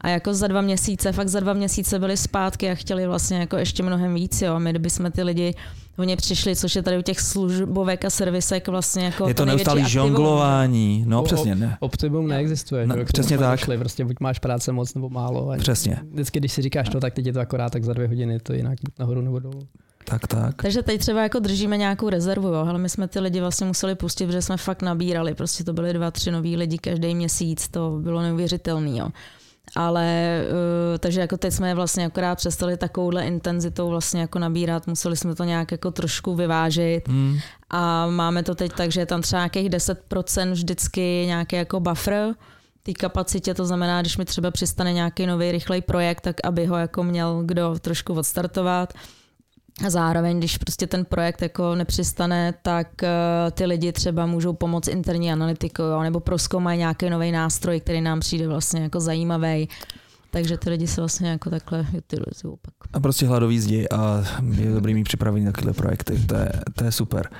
[0.00, 3.56] A jako za dva měsíce, fakt za dva měsíce byli zpátky a chtěli vlastně jako
[3.56, 4.54] ještě mnohem víc, jo.
[4.54, 5.54] A my, kdyby jsme ty lidi
[5.98, 9.44] o ně přišli, což je tady u těch službovek a servisek vlastně jako Je to
[9.44, 11.04] neustálý žonglování.
[11.06, 11.76] No O- přesně, ne.
[11.80, 12.86] Optimum neexistuje.
[12.86, 13.60] No, přesně tak.
[13.60, 15.50] Došli, prostě buď máš práce moc nebo málo.
[15.50, 15.98] A Přesně.
[16.12, 18.52] Vždycky, když si říkáš to, tak teď je to akorát tak za dvě hodiny, to
[18.52, 19.66] jinak buď nahoru nebo dolů.
[20.04, 20.62] Tak, tak.
[20.62, 23.94] Takže teď třeba jako držíme nějakou rezervu, jo, ale my jsme ty lidi vlastně museli
[23.94, 27.98] pustit, protože jsme fakt nabírali, prostě to byly dva, tři noví lidi každý měsíc, to
[28.02, 29.08] bylo neuvěřitelný, jo.
[29.76, 34.86] Ale uh, takže jako teď jsme je vlastně akorát přestali takovouhle intenzitou vlastně jako nabírat,
[34.86, 37.38] museli jsme to nějak jako trošku vyvážit Hmm.
[37.70, 42.34] a máme to teď tak, že je tam třeba nějakých 10% vždycky nějaký jako buffer
[42.82, 46.76] té kapacitě, to znamená, když mi třeba přistane nějaký nový rychlej projekt, tak aby ho
[46.76, 48.92] jako měl kdo trošku odstartovat.
[49.86, 53.08] A zároveň, když prostě ten projekt jako nepřistane, tak uh,
[53.50, 58.48] ty lidi třeba můžou pomoct interní analytikou nebo proskoumají nějaký nový nástroj, který nám přijde
[58.48, 59.68] vlastně jako zajímavý.
[60.30, 62.74] Takže ty lidi se vlastně jako takhle utilizují pak.
[62.92, 66.26] A prostě hladový zdi a je dobrý mít připravený takovéhle projekty.
[66.26, 67.30] To je, to je super.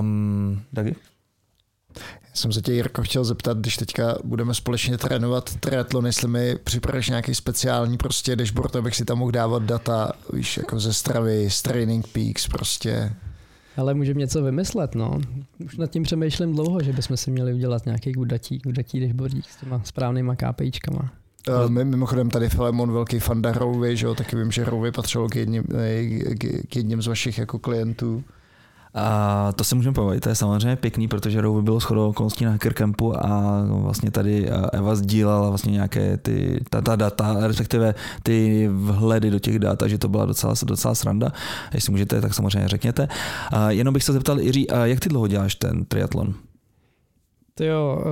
[0.00, 0.96] Um, Dagi?
[2.38, 7.08] Jsem se tě, Jirko, chtěl zeptat, když teďka budeme společně trénovat triatlon, jestli mi připravíš
[7.08, 11.62] nějaký speciální prostě dashboard, abych si tam mohl dávat data, víš, jako ze stravy, z
[11.62, 13.12] Training Peaks prostě.
[13.76, 15.20] Ale můžeme něco vymyslet, no.
[15.64, 19.56] Už nad tím přemýšlím dlouho, že bychom si měli udělat nějaký gudatí, gudatí dashboardík s
[19.56, 21.12] těma správnýma KPIčkama.
[21.68, 25.36] My, mimochodem tady Filemon velký fanda Rouvy, že jo, taky vím, že Rouvy patřilo k
[25.36, 25.62] jedním,
[26.38, 28.24] k, k jedním z vašich jako klientů.
[28.94, 32.50] A to se můžeme pobavit, to je samozřejmě pěkný, protože Rouvy bylo shodou okolností na
[32.50, 39.30] Hackercampu a vlastně tady Eva sdílela vlastně nějaké ty, ta, ta data, respektive ty vhledy
[39.30, 41.32] do těch dat, takže to byla docela, docela sranda.
[41.74, 43.08] Jestli můžete, tak samozřejmě řekněte.
[43.52, 46.34] A jenom bych se zeptal, Jiří, jak ty dlouho děláš ten triatlon?
[47.58, 48.02] To jo,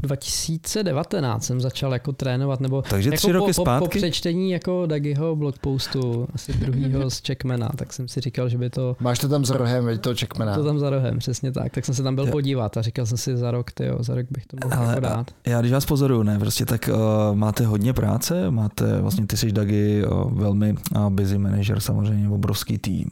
[0.00, 3.84] 2019 jsem začal jako trénovat, nebo Takže jako tři roky po, zpátky?
[3.84, 8.58] Po, po přečtení jako Dagiho blogpostu, asi druhýho z Checkmana, tak jsem si říkal, že
[8.58, 8.96] by to...
[9.00, 10.54] Máš to tam za rohem, veď to Checkmana.
[10.54, 11.72] To tam za rohem, přesně tak.
[11.72, 12.32] Tak jsem se tam byl jo.
[12.32, 15.00] podívat a říkal jsem si za rok, tyjo, za rok bych to mohl Ale jako
[15.00, 15.30] dát.
[15.46, 19.52] Já když vás pozoruju, ne, prostě tak uh, máte hodně práce, máte, vlastně ty jsi
[19.52, 23.06] Dagi uh, velmi uh, busy manager samozřejmě, obrovský tým,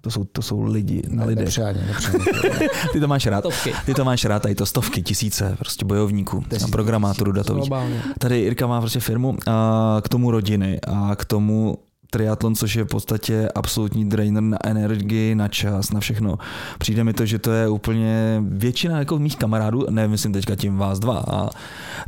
[0.00, 1.44] to jsou, to jsou lidi na lidech.
[1.44, 2.24] Nepřáně, nepřáně.
[2.92, 3.40] Ty to máš rád.
[3.40, 3.72] Stovky.
[3.86, 7.70] Ty to máš rád, tady to stovky, tisíce prostě bojovníků, a programátorů datových.
[8.18, 11.78] Tady Irka má prostě firmu a k tomu rodiny a k tomu
[12.10, 16.38] triatlon, což je v podstatě absolutní drainer na energii, na čas, na všechno.
[16.78, 20.98] Přijde mi to, že to je úplně většina jako mých kamarádů, nemyslím teďka tím vás
[20.98, 21.50] dva, a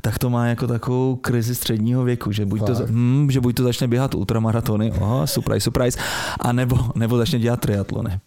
[0.00, 3.62] tak to má jako takovou krizi středního věku, že buď, to, hm, že buď to
[3.62, 5.98] začne běhat ultramaratony, aha, surprise, surprise,
[6.40, 8.20] a nebo, nebo začne dělat triatlony.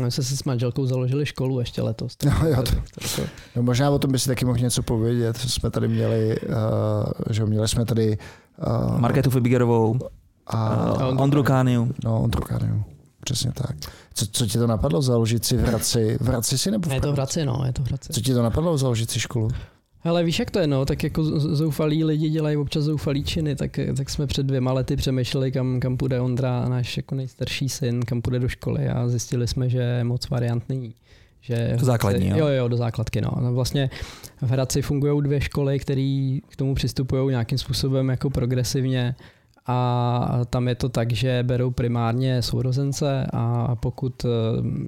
[0.00, 2.16] My jsme si s manželkou založili školu ještě letos.
[2.24, 3.22] No, jo, to,
[3.56, 5.36] no, možná o tom by si taky mohl něco povědět.
[5.36, 6.54] Jsme tady měli, uh,
[7.30, 8.18] že měli jsme tady
[8.66, 9.98] uh, Marketu Fibigerovou,
[10.46, 11.94] a, a Ondru Kániu.
[12.04, 12.84] No, Ondru Kániu.
[13.24, 13.76] Přesně tak.
[14.14, 16.18] Co, co ti to napadlo založit si v Hradci?
[16.20, 18.12] V Hradci si nebo v Je to v Hradci, no, je to v Hradci.
[18.12, 19.48] Co ti to napadlo založit si školu?
[20.04, 23.78] Ale víš, jak to je, no, tak jako zoufalí lidi dělají občas zoufalý činy, tak,
[23.96, 28.22] tak jsme před dvěma lety přemýšleli, kam, kam půjde Ondra, náš jako nejstarší syn, kam
[28.22, 30.94] půjde do školy a zjistili jsme, že moc variant není.
[31.40, 32.36] Že do základní, jo?
[32.36, 33.30] Jo, jo, do základky, no.
[33.40, 33.90] no vlastně
[34.42, 39.14] v Hradci fungují dvě školy, které k tomu přistupují nějakým způsobem jako progresivně
[39.66, 44.28] a tam je to tak, že berou primárně sourozence a pokud eh,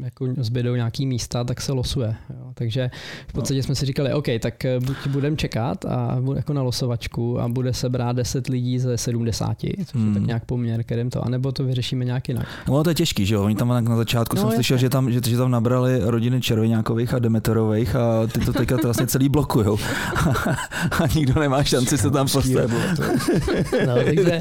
[0.04, 2.16] jako zbydou nějaký místa, tak se losuje.
[2.30, 2.50] Jo.
[2.54, 2.90] Takže
[3.28, 7.40] v podstatě jsme si říkali, OK, tak eh, buď budeme čekat a jako na losovačku
[7.40, 9.78] a bude se brát 10 lidí ze 70, což hmm.
[9.78, 10.26] je tak hmm.
[10.26, 12.46] nějak poměr, kterým to, anebo to vyřešíme nějak jinak.
[12.68, 13.44] No to je těžký, že jo?
[13.44, 17.14] Oni tam na začátku no, jsem slyšel, že tam, že, že tam nabrali rodiny Červenákových
[17.14, 19.78] a Demeterových a ty to teďka to vlastně celý blokujou.
[21.02, 23.00] a nikdo nemá šanci se tam postavit.
[23.86, 24.40] no, takže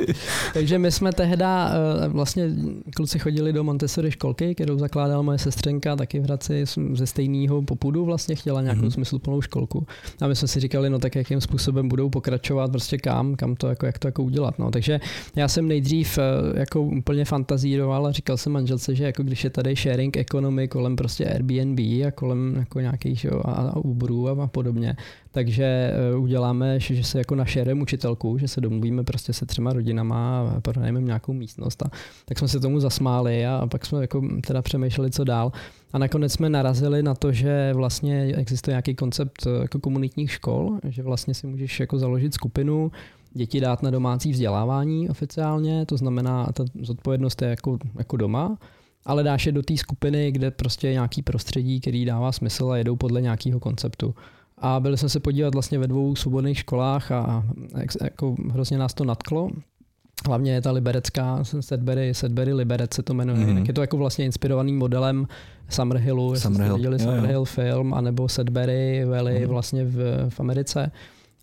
[0.53, 1.71] takže my jsme tehda,
[2.05, 2.49] eh, vlastně
[2.95, 8.05] kluci chodili do Montessori školky, kterou zakládala moje sestřenka, taky v Hradci ze stejného popudu
[8.05, 8.89] vlastně chtěla nějakou mm-hmm.
[8.89, 9.88] smysluplnou školku.
[10.21, 13.67] A my jsme si říkali, no tak jakým způsobem budou pokračovat, prostě kam, kam to
[13.67, 14.59] jako, jak to jako udělat.
[14.59, 14.71] No.
[14.71, 14.99] Takže
[15.36, 19.49] já jsem nejdřív eh, jako úplně fantazíroval a říkal jsem manželce, že jako když je
[19.49, 24.47] tady sharing economy kolem prostě Airbnb a kolem jako nějakých jo, a Uberů a, a
[24.47, 24.95] podobně,
[25.34, 30.40] takže eh, uděláme, že se jako našerem učitelku, že se domluvíme prostě se třema rodinama
[30.58, 31.84] a pronajmeme nějakou místnost.
[31.84, 31.90] A
[32.26, 35.52] tak jsme se tomu zasmáli a, a pak jsme jako teda přemýšleli, co dál.
[35.94, 40.80] A nakonec jsme narazili na to, že vlastně existuje nějaký koncept eh, jako komunitních škol,
[40.84, 42.92] že vlastně si můžeš jako založit skupinu,
[43.34, 48.58] děti dát na domácí vzdělávání oficiálně, to znamená, ta zodpovědnost je jako, jako doma,
[49.06, 52.78] ale dáš je do té skupiny, kde prostě je nějaký prostředí, který dává smysl a
[52.78, 54.16] jedou podle nějakého konceptu.
[54.66, 57.43] A byli jsme se podívat vlastně ve dvou svobodných školách a
[58.03, 59.49] jako hrozně nás to natklo.
[60.28, 63.45] Hlavně je ta liberecká Sedbury, Sedbury Liberec se to jmenuje.
[63.45, 63.57] Mm.
[63.57, 65.28] je to jako vlastně inspirovaný modelem
[65.70, 66.74] Summerhillu, jestli Summerhill.
[66.74, 67.45] jste viděli Summerhill jo.
[67.45, 69.47] film, anebo Sedbury Valley mm.
[69.47, 70.91] vlastně v, v Americe.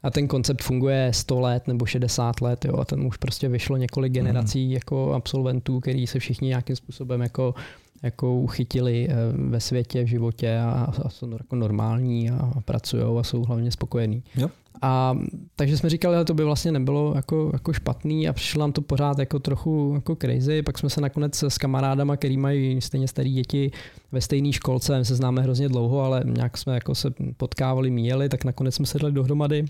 [0.02, 3.76] A ten koncept funguje 100 let nebo 60 let, jo, a ten už prostě vyšlo
[3.76, 4.72] několik generací mm.
[4.72, 7.54] jako absolventů, který se všichni nějakým způsobem jako
[8.02, 13.18] jako uchytili eh, ve světě, v životě a, a jsou jako normální a, a pracují
[13.18, 14.22] a jsou hlavně spokojení.
[14.36, 14.48] Jo.
[14.82, 15.18] A
[15.56, 18.82] takže jsme říkali, že to by vlastně nebylo jako, jako špatný a přišlo nám to
[18.82, 20.62] pořád jako trochu jako crazy.
[20.62, 23.70] Pak jsme se nakonec s kamarádama, který mají stejně staré děti
[24.12, 28.28] ve stejné školce, my se známe hrozně dlouho, ale nějak jsme jako se potkávali, míjeli,
[28.28, 29.64] tak nakonec jsme se dali dohromady.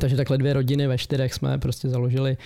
[0.00, 2.36] Takže takhle dvě rodiny ve čtyřech jsme prostě založili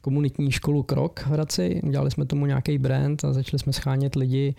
[0.00, 1.80] komunitní školu Krok v Hradci.
[1.90, 4.54] Dělali jsme tomu nějaký brand a začali jsme schánět lidi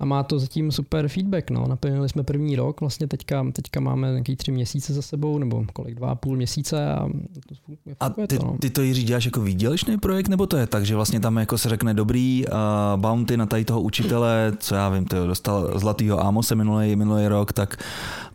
[0.00, 1.50] a má to zatím super feedback.
[1.50, 1.68] No.
[1.68, 5.94] Naplnili jsme první rok, vlastně teďka, teďka máme nějaký tři měsíce za sebou, nebo kolik,
[5.94, 7.08] dva a půl měsíce a
[7.48, 8.56] to funguje A ty, to, no.
[8.60, 11.58] ty to Jiří děláš jako výdělečný projekt, nebo to je tak, že vlastně tam jako
[11.58, 12.54] se řekne dobrý uh,
[13.00, 17.52] bounty na tady toho učitele, co já vím, to dostal zlatýho Amose minulý, minulý rok,
[17.52, 17.84] tak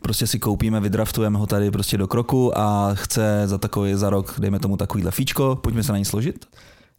[0.02, 4.34] prostě si koupíme, vydraftujeme ho tady prostě do kroku a chce za takový za rok,
[4.38, 6.46] dejme tomu takovýhle fíčko, pojďme se na ní složit?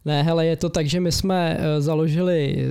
[0.06, 2.68] Ne, hele, je to tak, že my jsme eh, založili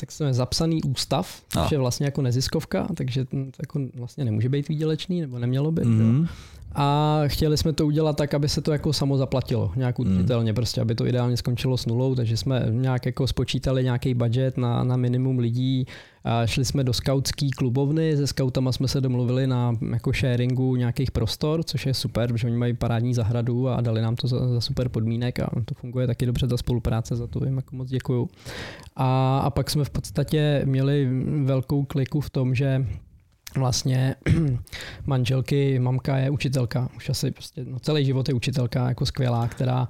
[0.00, 4.68] tak jsme zapsaný ústav, což je vlastně jako neziskovka, takže to jako vlastně nemůže být
[4.68, 5.84] výdělečný, nebo nemělo by.
[5.84, 6.26] Mm.
[6.72, 10.08] A chtěli jsme to udělat tak, aby se to jako samo zaplatilo, nějak hmm.
[10.08, 10.56] udržitelně, mm.
[10.56, 14.84] prostě, aby to ideálně skončilo s nulou, takže jsme nějak jako spočítali nějaký budget na,
[14.84, 15.86] na minimum lidí,
[16.24, 21.10] a šli jsme do skautský klubovny, se skautama jsme se domluvili na jako sharingu nějakých
[21.10, 24.60] prostor, což je super, protože oni mají parádní zahradu a dali nám to za, za
[24.60, 28.28] super podmínek a to funguje taky dobře ta spolupráce, za to jim jako moc děkuju.
[28.96, 31.08] A, a pak jsme v podstatě měli
[31.44, 32.86] velkou kliku v tom, že
[33.56, 34.14] vlastně
[35.06, 39.88] manželky, mamka je učitelka, už asi prostě no, celý život je učitelka jako skvělá, která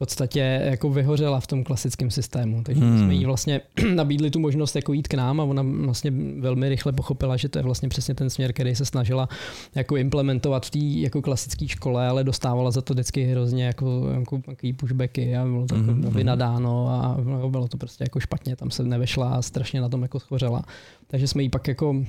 [0.00, 2.62] podstatě jako vyhořela v tom klasickém systému.
[2.62, 2.98] Takže hmm.
[2.98, 3.60] jsme jí vlastně
[3.94, 7.58] nabídli tu možnost jako jít k nám a ona vlastně velmi rychle pochopila, že to
[7.58, 9.28] je vlastně přesně ten směr, který se snažila
[9.74, 14.40] jako implementovat v té jako klasické škole, ale dostávala za to vždycky hrozně jako, jako
[14.76, 16.10] pushbacky a bylo to jako hmm.
[16.10, 17.16] vynadáno a
[17.48, 20.62] bylo to prostě jako špatně, tam se nevešla a strašně na tom jako schořela.
[21.06, 22.04] Takže jsme jí pak jako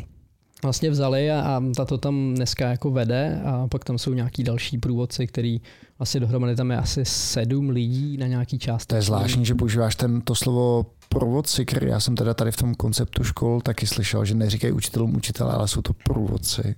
[0.64, 4.44] vlastně vzali a, a ta to tam dneska jako vede a pak tam jsou nějaký
[4.44, 5.62] další průvodci, který
[6.00, 8.86] vlastně dohromady tam je asi sedm lidí na nějaký část.
[8.86, 12.58] To je zvláštní, že používáš ten, to slovo průvodci, který já jsem teda tady v
[12.58, 16.76] tom konceptu škol taky slyšel, že neříkají učitelům učitelé, ale jsou to průvodci.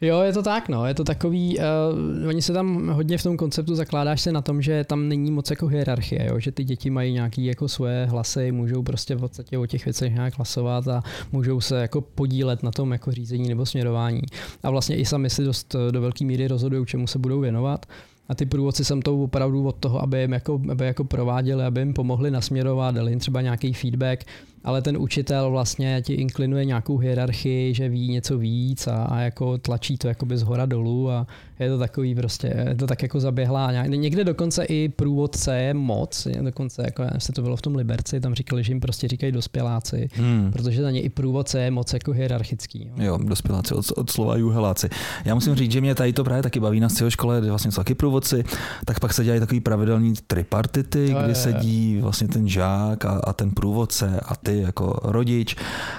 [0.00, 3.36] Jo, je to tak, no, je to takový, uh, oni se tam hodně v tom
[3.36, 6.90] konceptu zakládáš se na tom, že tam není moc jako hierarchie, jo, že ty děti
[6.90, 11.02] mají nějaký jako svoje hlasy, můžou prostě v podstatě o těch věcech nějak hlasovat a
[11.32, 14.22] můžou se jako podílet na tom jako řízení nebo směrování.
[14.62, 17.86] A vlastně i sami si dost eh, do velké míry rozhodují, čemu se budou věnovat.
[18.28, 21.80] A ty průvodci jsem to opravdu od toho, aby jim jako, aby jako prováděli, aby
[21.80, 24.24] jim pomohli nasměrovat, dali jim třeba nějaký feedback,
[24.66, 29.58] ale ten učitel vlastně ti inklinuje nějakou hierarchii, že ví něco víc a, a jako
[29.58, 31.26] tlačí to jakoby z hora dolů a
[31.58, 33.72] je to takový prostě, je to tak jako zaběhlá.
[33.86, 38.34] Někde dokonce i průvodce je moc, dokonce jako se to bylo v tom Liberci, tam
[38.34, 40.52] říkali, že jim prostě říkají dospěláci, hmm.
[40.52, 42.90] protože za ně i průvodce je moc jako hierarchický.
[42.96, 44.88] Jo, jo dospěláci od, od slova juheláci.
[45.24, 47.80] Já musím říct, že mě tady to právě taky baví na škole, kde vlastně jsou
[47.80, 48.44] taky průvodci,
[48.84, 53.50] tak pak se dělají takový pravidelný tripartity, kdy sedí vlastně ten žák a, a ten
[53.50, 55.56] průvodce a ty jako rodič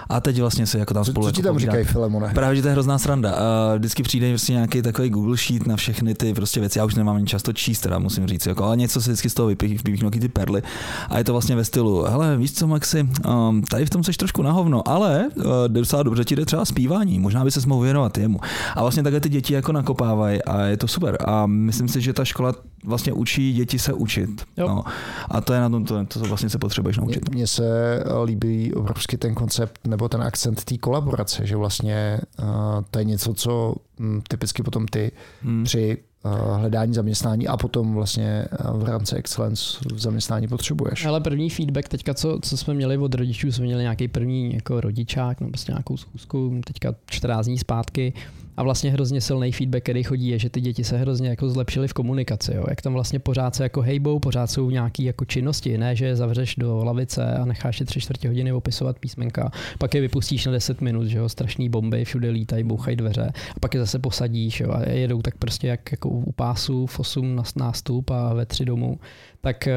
[0.09, 1.25] a teď vlastně se jako tam spolu.
[1.25, 2.31] Co, co ti jako tam říkají, Filemone?
[2.33, 3.35] Právě, že to je hrozná sranda.
[3.77, 6.79] Vždycky přijde vlastně nějaký takový Google sheet na všechny ty prostě věci.
[6.79, 9.33] Já už nemám ani často číst, teda musím říct, jako, ale něco se vždycky z
[9.33, 10.61] toho vypíchnu, ty perly.
[11.09, 13.09] A je to vlastně ve stylu, hele, víš co, Maxi,
[13.49, 16.65] um, tady v tom seš trošku na hovno, ale uh, docela dobře ti jde třeba
[16.65, 18.39] zpívání, možná by se mohl věnovat jemu.
[18.75, 21.17] A vlastně takhle ty děti jako nakopávají a je to super.
[21.25, 22.53] A myslím si, že ta škola
[22.85, 24.45] vlastně učí děti se učit.
[24.57, 24.83] No.
[25.29, 27.29] A to je na tom, to, to vlastně se potřebuješ naučit.
[27.29, 32.47] Mně se líbí obrovský ten koncept nebo ten akcent té kolaborace, že vlastně uh,
[32.91, 35.11] to je něco, co um, typicky potom ty
[35.41, 35.63] hmm.
[35.63, 41.05] při uh, hledání zaměstnání a potom vlastně v rámci Excellence v zaměstnání potřebuješ.
[41.05, 44.81] Ale první feedback teďka, co, co jsme měli od rodičů, jsme měli nějaký první jako
[44.81, 48.13] rodičák, no prostě nějakou schůzku, teďka 14 dní zpátky,
[48.57, 51.87] a vlastně hrozně silný feedback, který chodí, je, že ty děti se hrozně jako zlepšily
[51.87, 52.53] v komunikaci.
[52.55, 52.65] Jo.
[52.69, 56.15] Jak tam vlastně pořád se jako hejbou, pořád jsou nějaké jako činnosti, ne, že je
[56.15, 60.51] zavřeš do lavice a necháš je tři čtvrtě hodiny opisovat písmenka, pak je vypustíš na
[60.51, 64.59] 10 minut, že jo, strašný bomby, všude lítají, bouchají dveře, a pak je zase posadíš
[64.59, 68.65] jo, a jedou tak prostě jak jako u pásu v 8 nástup a ve 3
[68.65, 68.99] domů
[69.41, 69.73] tak eh,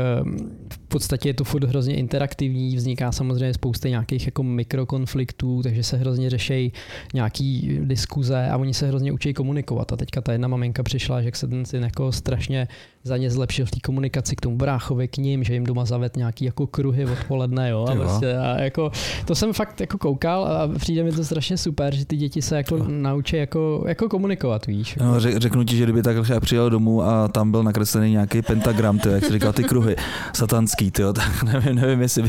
[0.73, 5.97] v podstatě je to furt hrozně interaktivní, vzniká samozřejmě spousta nějakých jako mikrokonfliktů, takže se
[5.97, 6.73] hrozně řeší
[7.15, 9.93] nějaký diskuze a oni se hrozně učí komunikovat.
[9.93, 12.69] A teďka ta jedna maminka přišla, že se ten syn jako strašně
[13.05, 16.17] za ně zlepšil v té komunikaci k tomu bráchovi, k ním, že jim doma zaved
[16.17, 18.91] nějaký jako kruhy odpoledne, jo, a, prostě, a jako,
[19.25, 22.57] to jsem fakt jako koukal a přijde mi to strašně super, že ty děti se
[22.57, 24.97] jako naučí jako, jako komunikovat, víš.
[24.97, 25.05] Jako.
[25.05, 29.09] No, řeknu ti, že kdyby takhle přijel domů a tam byl nakreslený nějaký pentagram, ty,
[29.09, 29.97] jak jsi říkal, ty kruhy
[30.35, 32.29] satanský, ty, tak nevím, nevím, jestli by,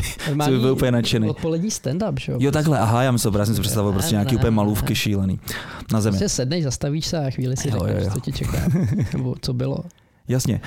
[0.50, 1.30] by byl úplně nadšený.
[1.30, 2.38] Odpolední stand-up, že jo?
[2.40, 5.40] Jo, takhle, aha, já myslím, že si představil prostě nějaký úplně malůvky šílený
[5.92, 6.12] na zemi.
[6.12, 8.58] Prostě sedneš, zastavíš se a chvíli si řekneš, co tě čeká,
[9.12, 9.78] nebo co bylo.
[10.28, 10.60] Jasně.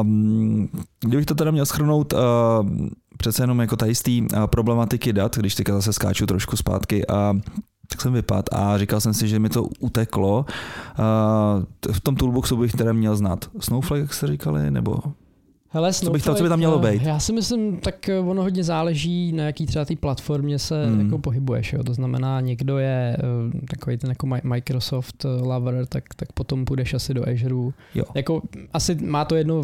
[0.00, 0.68] Um,
[1.00, 2.20] kdybych to teda měl schrnout, uh,
[3.16, 7.34] přece jenom jako z té uh, problematiky dat, když teďka zase skáču trošku zpátky a
[7.88, 10.46] tak jsem vypad a říkal jsem si, že mi to uteklo.
[11.88, 15.02] Uh, v tom toolboxu bych teda měl znát Snowflake, jak jste říkali, nebo
[15.72, 17.02] Hele, Co bych to, co by tam mělo být?
[17.02, 21.00] Já si myslím, tak eh, ono hodně záleží, na jaký třeba té platformě se hmm.
[21.00, 21.72] jako pohybuješ.
[21.72, 21.84] Jo.
[21.84, 26.64] To znamená, někdo je uh, takový ten jako Mi- Microsoft eh, lover, tak, tak potom
[26.64, 27.72] půjdeš asi do Azure.
[27.94, 28.04] Jo.
[28.14, 28.42] Jako,
[28.72, 29.62] asi má to jedno,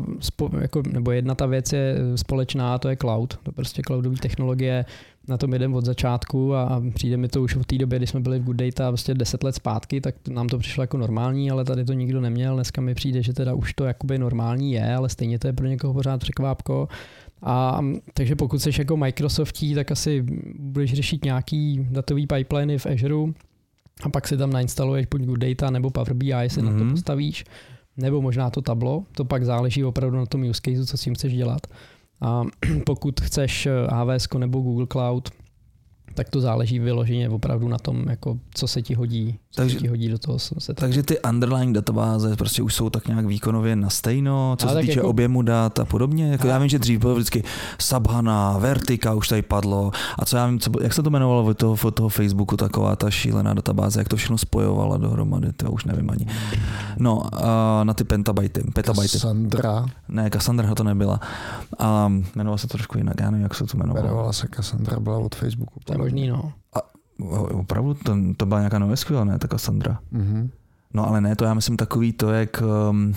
[0.61, 3.39] jako, nebo jedna ta věc je eh, společná, a to je cloud.
[3.43, 4.85] To prostě cloudové technologie,
[5.29, 8.07] na tom jedem od začátku a, a přijde mi to už od té doby, kdy
[8.07, 11.51] jsme byli v Good Data prostě 10 let zpátky, tak nám to přišlo jako normální,
[11.51, 12.55] ale tady to nikdo neměl.
[12.55, 15.67] Dneska mi přijde, že teda už to jakoby normální je, ale stejně to je pro
[15.67, 16.89] někoho pořád překvápko.
[17.43, 20.25] A mm, takže pokud jsi jako Microsoftí, tak asi
[20.59, 23.33] budeš řešit nějaký datový pipeliny v Azure
[24.03, 26.65] a pak si tam nainstaluješ buď Good Data nebo Power BI, si mm-hmm.
[26.65, 26.91] na to Mhm.
[26.91, 27.45] postavíš,
[27.97, 31.15] nebo možná to tablo, to pak záleží opravdu na tom use case, co s tím
[31.15, 31.61] chceš dělat.
[32.21, 32.43] A
[32.87, 35.31] pokud chceš eh, AWS nebo Google Cloud,
[36.15, 39.89] tak to záleží vyloženě opravdu na tom, jako co se ti hodí, Takže- se ti
[39.89, 43.91] hodí do toho se Takže ty underlying databáze prostě už jsou tak nějak výkonově na
[43.91, 46.31] stejno, co Ale se týče jako- objemu dat a podobně.
[46.33, 47.43] Jako já vím, že dřív bylo vždycky
[47.81, 51.59] Subhana, Vertica už tady padlo a co já vím, co, jak se to jmenovalo od
[51.59, 55.85] toho, od toho Facebooku, taková ta šílená databáze, jak to všechno spojovala dohromady, to už
[55.85, 56.27] nevím ani.
[56.99, 59.13] No, a na ty pentabajty, petabajty.
[59.19, 61.21] Cassandra, Ne, Cassandra to nebyla.
[61.79, 64.05] A jmenovala se to trošku jinak, já nevím, jak se to jmenovalo.
[64.07, 65.81] jmenovala se Cassandra, byla od Facebooku.
[65.85, 66.53] To je možný, no.
[66.77, 66.96] O-
[67.53, 69.99] Opravdu, to, to byla nějaká NoSQL, ne, ta Cassandra.
[70.11, 70.51] Mhm.
[70.95, 73.15] No ale ne, to já myslím takový to, jak, um,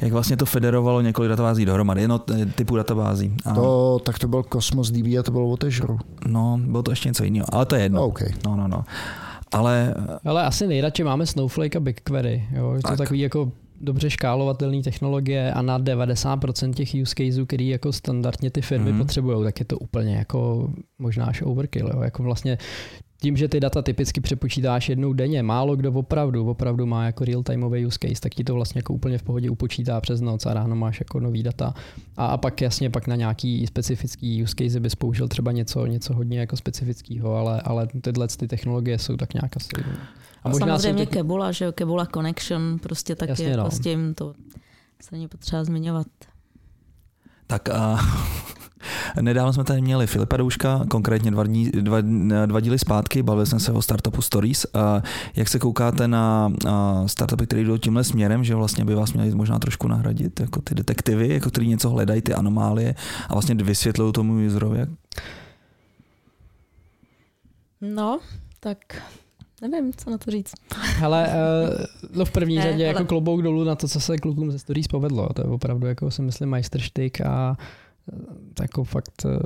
[0.00, 3.36] jak vlastně to federovalo několik databází dohromady, no t- typu databází.
[3.44, 5.94] A, To, tak to byl Cosmos DB a to bylo od Azure.
[6.26, 8.00] No, bylo to ještě něco jiného, ale to je jedno.
[8.00, 8.20] No, OK.
[8.46, 8.84] No, no, no.
[9.52, 9.94] Ale
[10.24, 12.48] Ale asi nejradši máme Snowflake a BigQuery.
[12.52, 12.72] Jo?
[12.72, 12.98] Je to Tak.
[12.98, 18.60] takový jako dobře škálovatelné technologie a na 90% těch use caseů, který jako standardně ty
[18.60, 18.98] firmy mm-hmm.
[18.98, 21.90] potřebují, tak je to úplně jako možná až overkill.
[21.94, 22.00] Jo?
[22.02, 22.58] Jako vlastně
[23.24, 27.86] tím, že ty data typicky přepočítáš jednou denně, málo kdo opravdu, opravdu má jako real-timeový
[27.86, 30.76] use case, tak ti to vlastně jako úplně v pohodě upočítá přes noc a ráno
[30.76, 31.74] máš jako nový data.
[32.16, 36.14] A, a pak jasně pak na nějaký specifický use case bys použil třeba něco, něco
[36.14, 39.68] hodně jako specifického, ale, ale tyhle ty technologie jsou tak nějak asi
[40.44, 43.70] A možná samozřejmě to- Kebula, že jo, Kebula Connection, prostě taky Jasně, jako no.
[43.70, 44.34] s tím to
[45.02, 46.06] se není potřeba zmiňovat.
[47.46, 47.98] tak a
[49.20, 52.00] nedávno jsme tady měli Filipa Douška, konkrétně dva, dní, dva,
[52.46, 54.66] dva díly zpátky, bavili jsme se o startupu Stories.
[54.74, 55.02] A
[55.36, 56.52] jak se koukáte na
[57.06, 60.74] startupy, které jdou tímhle směrem, že vlastně by vás měli možná trošku nahradit, jako ty
[60.74, 62.94] detektivy, jako který něco hledají, ty anomálie
[63.28, 64.88] a vlastně vysvětlují tomu userovi, jak
[67.80, 68.20] No,
[68.60, 68.78] tak
[69.68, 70.52] nevím, co na to říct.
[70.74, 71.84] Hele, uh,
[72.16, 74.58] no v první Ne, řadě jako ale- klobouk dolů na to, co se klukům ze
[74.58, 75.28] Stories povedlo.
[75.34, 77.56] To je opravdu, jako si myslím, majstrštyk a
[78.12, 79.38] eh, jako fakt eh,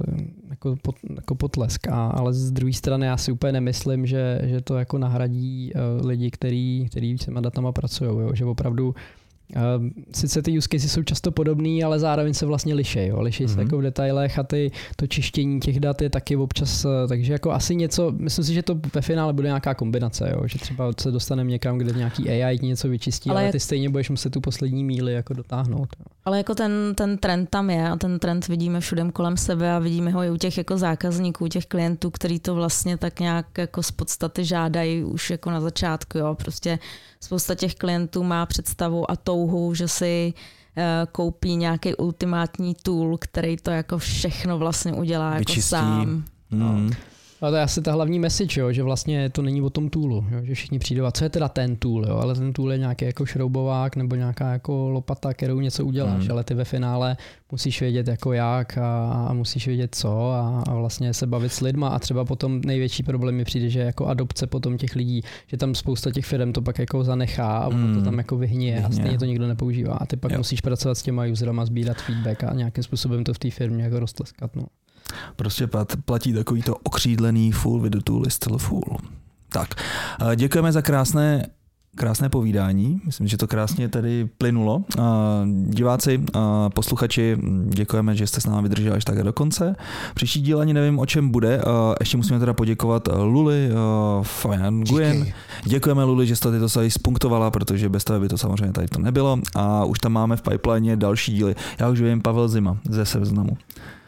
[0.51, 1.89] jako, pot, jako potlesk.
[1.89, 5.73] A, ale z druhé strany já si úplně nemyslím, že, že to jako nahradí
[6.05, 8.11] lidi, který, který s těma datama pracují.
[8.11, 8.31] Jo?
[8.35, 8.95] Že opravdu Uh,
[10.15, 13.07] sice ty use cases jsou často podobný, ale zároveň se vlastně liší.
[13.07, 13.21] Jo?
[13.21, 13.49] Liší mm-hmm.
[13.49, 13.63] se Mhm.
[13.63, 17.53] jako v detailech a ty, to čištění těch dat je taky občas, eh, takže jako
[17.53, 20.43] asi něco, myslím si, že to ve finále bude nějaká kombinace, jo?
[20.47, 23.89] že třeba se dostaneme někam, kde nějaký AI něco vyčistí, ale, Ale jak- ty stejně
[23.91, 25.89] budeš muset tu poslední míli jako dotáhnout.
[25.99, 26.05] Jo?
[26.25, 29.79] Ale jako ten, ten trend tam je a ten trend vidíme všude kolem sebe a
[29.79, 33.83] vidíme ho i u těch jako zákazníků, těch klientů, který to vlastně tak nějak jako
[33.83, 36.19] z podstaty žádají už jako na začátku.
[36.19, 36.35] Jo.
[36.39, 36.79] Prostě
[37.21, 40.35] spousta těch klientů má představu a touhu, že si
[40.77, 45.63] eh, koupí nějaký ultimátní tool, který to jako všechno vlastně udělá jako Vyčistí.
[45.63, 46.25] sám.
[46.51, 46.91] mm,
[47.41, 48.73] Ale to je asi ta hlavní message, jo?
[48.73, 50.39] že vlastně to není o tom toolu, jo?
[50.43, 52.17] že všichni přijdou a co je teda ten tool, jo?
[52.17, 56.31] ale ten tool je nějaký jako šroubovák nebo nějaká jako lopata, kterou něco uděláš, Hmm.
[56.33, 57.17] ale ty ve finále
[57.53, 61.61] musíš vědět jako jak a, a musíš vědět co a, a vlastně se bavit s
[61.61, 65.57] lidma a třeba potom největší problém mi přijde, že jako adopce potom těch lidí, že
[65.57, 67.95] tam spousta těch firm to pak jako zanechá a ono Hmm.
[67.95, 70.39] to tam jako vyhníje a stejně to nikdo nepoužívá a ty pak Jo.
[70.39, 74.01] musíš pracovat s těma userama, sbírat feedback a nějakým způsobem to v té firmě jako
[74.01, 74.57] roztleskat.
[74.57, 74.63] No.
[75.37, 78.97] Prostě plat, platí takový to okřídlený full with the tool is still full.
[79.49, 79.69] Tak,
[80.37, 81.47] děkujeme za krásné
[81.97, 83.01] krásné povídání.
[83.07, 84.85] Myslím, že to krásně tady plynulo.
[85.65, 86.25] Diváci,
[86.75, 87.37] posluchači,
[87.69, 89.77] děkujeme, že jste s námi vydrželi až takhle do konce.
[90.15, 91.63] Příští díl ani nevím, o čem bude.
[92.01, 93.71] Ještě musíme teda poděkovat Luli,
[94.89, 95.21] Guyen.
[95.21, 95.35] Díky.
[95.65, 98.99] Děkujeme Luli, že jste to tady spunktovala, protože bez toho by to samozřejmě tady to
[98.99, 99.39] nebylo.
[99.55, 101.55] A už tam máme v pipeline další díly.
[101.79, 103.57] Já už vím Pavel Zima ze Seznamu.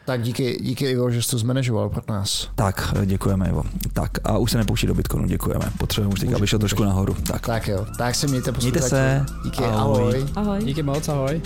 [0.05, 2.49] Tak díky, díky Ivo, že jsi to zmanežoval pro nás.
[2.55, 3.63] Tak, děkujeme, Ivo.
[3.93, 5.65] Tak a už se nepouští do Bitcoinu, děkujeme.
[5.77, 7.13] Potřebujeme už teď, aby šel trošku nahoru.
[7.13, 8.89] Tak, Tak jo, tak se mějte mějte posluchači.
[8.89, 9.25] se.
[9.43, 10.01] Díky, Ahoj.
[10.01, 10.25] ahoj.
[10.35, 10.63] Ahoj.
[10.63, 11.41] Díky moc, ahoj.